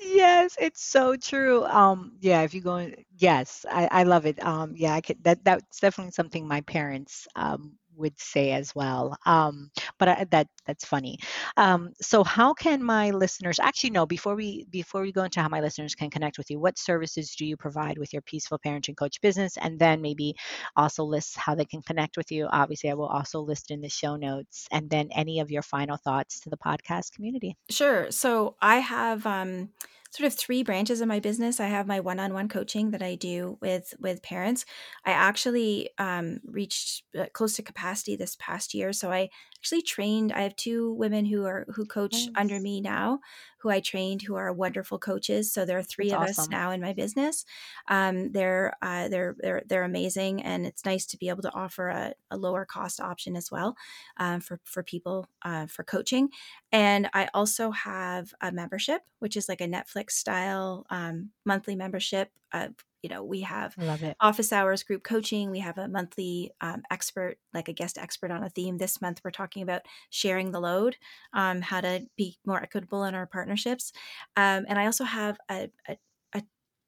[0.00, 1.64] Yes it's so true.
[1.64, 4.42] Um yeah if you go yes i i love it.
[4.44, 9.16] Um yeah i could that that's definitely something my parents um would say as well.
[9.26, 11.18] Um, but I, that that's funny.
[11.56, 15.48] Um, so how can my listeners actually know before we before we go into how
[15.48, 16.58] my listeners can connect with you?
[16.58, 19.56] What services do you provide with your Peaceful Parenting Coach business?
[19.56, 20.34] And then maybe
[20.76, 22.46] also list how they can connect with you.
[22.50, 24.66] Obviously, I will also list in the show notes.
[24.70, 27.56] And then any of your final thoughts to the podcast community.
[27.70, 28.10] Sure.
[28.10, 29.26] So I have.
[29.26, 29.70] Um,
[30.14, 31.60] sort of three branches of my business.
[31.60, 34.64] I have my one-on-one coaching that I do with with parents.
[35.04, 39.30] I actually um, reached uh, close to capacity this past year, so I
[39.64, 40.30] actually trained.
[40.30, 42.28] I have two women who are who coach nice.
[42.36, 43.20] under me now,
[43.56, 45.50] who I trained, who are wonderful coaches.
[45.54, 46.42] So there are three That's of awesome.
[46.42, 47.46] us now in my business.
[47.88, 51.88] Um, they're uh, they're they're they're amazing, and it's nice to be able to offer
[51.88, 53.74] a, a lower cost option as well
[54.18, 56.28] um, for for people uh, for coaching.
[56.70, 62.28] And I also have a membership, which is like a Netflix style um, monthly membership.
[62.52, 62.68] Uh,
[63.04, 63.74] you know we have
[64.18, 68.42] office hours group coaching we have a monthly um, expert like a guest expert on
[68.42, 70.96] a theme this month we're talking about sharing the load
[71.34, 73.92] um, how to be more equitable in our partnerships
[74.36, 75.96] um, and i also have a, a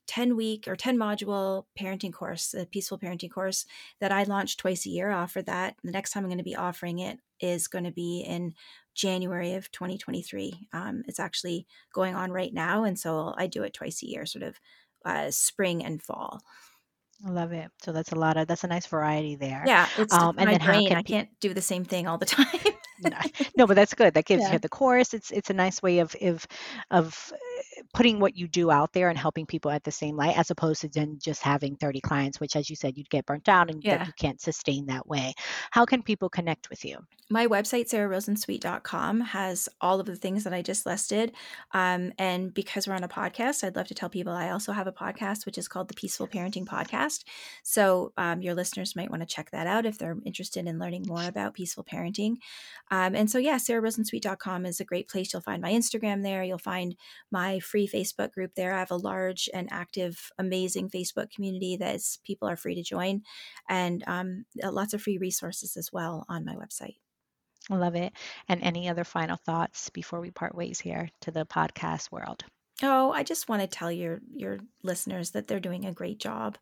[0.06, 3.66] 10 week or 10 module parenting course, a peaceful parenting course
[4.00, 5.10] that I launch twice a year.
[5.10, 5.76] I offer that.
[5.82, 8.54] The next time I'm going to be offering it is going to be in
[8.94, 10.68] January of 2023.
[10.72, 12.84] Um, it's actually going on right now.
[12.84, 14.58] And so I do it twice a year, sort of
[15.06, 16.40] uh, spring and fall.
[17.26, 17.70] I love it.
[17.82, 19.62] So that's a lot of that's a nice variety there.
[19.66, 20.92] Yeah, it's um, and my then brain.
[20.92, 22.46] I can't do the same thing all the time.
[23.56, 24.14] No, but that's good.
[24.14, 24.54] That gives yeah.
[24.54, 25.14] you the course.
[25.14, 26.46] It's it's a nice way of of
[26.90, 27.32] of
[27.94, 30.80] putting what you do out there and helping people at the same light as opposed
[30.80, 33.82] to then just having 30 clients which as you said you'd get burnt out and
[33.82, 34.04] yeah.
[34.06, 35.34] you can't sustain that way
[35.70, 40.52] how can people connect with you my website sarahrosensweet.com has all of the things that
[40.52, 41.32] i just listed
[41.72, 44.86] um, and because we're on a podcast i'd love to tell people i also have
[44.86, 47.24] a podcast which is called the peaceful parenting podcast
[47.62, 51.04] so um, your listeners might want to check that out if they're interested in learning
[51.06, 52.36] more about peaceful parenting
[52.90, 56.58] um, and so yeah sarahrosensweet.com is a great place you'll find my instagram there you'll
[56.58, 56.96] find
[57.30, 58.74] my free Facebook group there.
[58.74, 62.82] I have a large and active, amazing Facebook community that is, people are free to
[62.82, 63.22] join,
[63.68, 66.96] and um, uh, lots of free resources as well on my website.
[67.68, 68.12] Love it.
[68.48, 72.44] And any other final thoughts before we part ways here to the podcast world?
[72.82, 76.58] Oh, I just want to tell your your listeners that they're doing a great job,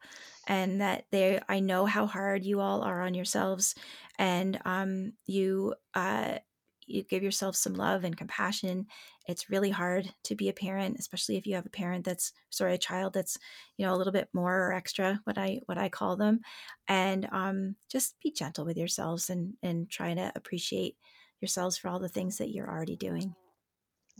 [0.46, 3.74] and that they I know how hard you all are on yourselves,
[4.18, 6.38] and um, you uh,
[6.86, 8.86] you give yourself some love and compassion
[9.26, 12.74] it's really hard to be a parent especially if you have a parent that's sorry
[12.74, 13.38] a child that's
[13.78, 16.40] you know a little bit more or extra what i what i call them
[16.88, 20.96] and um, just be gentle with yourselves and and try to appreciate
[21.40, 23.34] yourselves for all the things that you're already doing.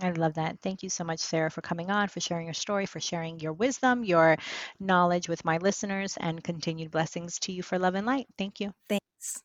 [0.01, 0.59] I love that.
[0.61, 3.53] Thank you so much, Sarah, for coming on, for sharing your story, for sharing your
[3.53, 4.37] wisdom, your
[4.81, 8.27] knowledge with my listeners, and continued blessings to you for love and light.
[8.37, 8.73] Thank you.
[8.89, 9.43] Thanks.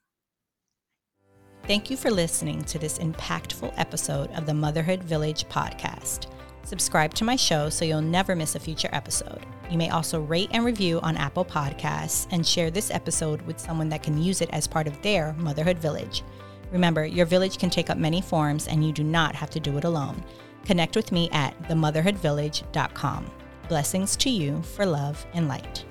[1.64, 6.26] Thank you for listening to this impactful episode of the Motherhood Village podcast.
[6.64, 9.46] Subscribe to my show so you'll never miss a future episode.
[9.70, 13.90] You may also rate and review on Apple Podcasts and share this episode with someone
[13.90, 16.24] that can use it as part of their motherhood village.
[16.72, 19.78] Remember, your village can take up many forms and you do not have to do
[19.78, 20.24] it alone.
[20.66, 23.32] Connect with me at themotherhoodvillage.com.
[23.68, 25.86] Blessings to you for love and light.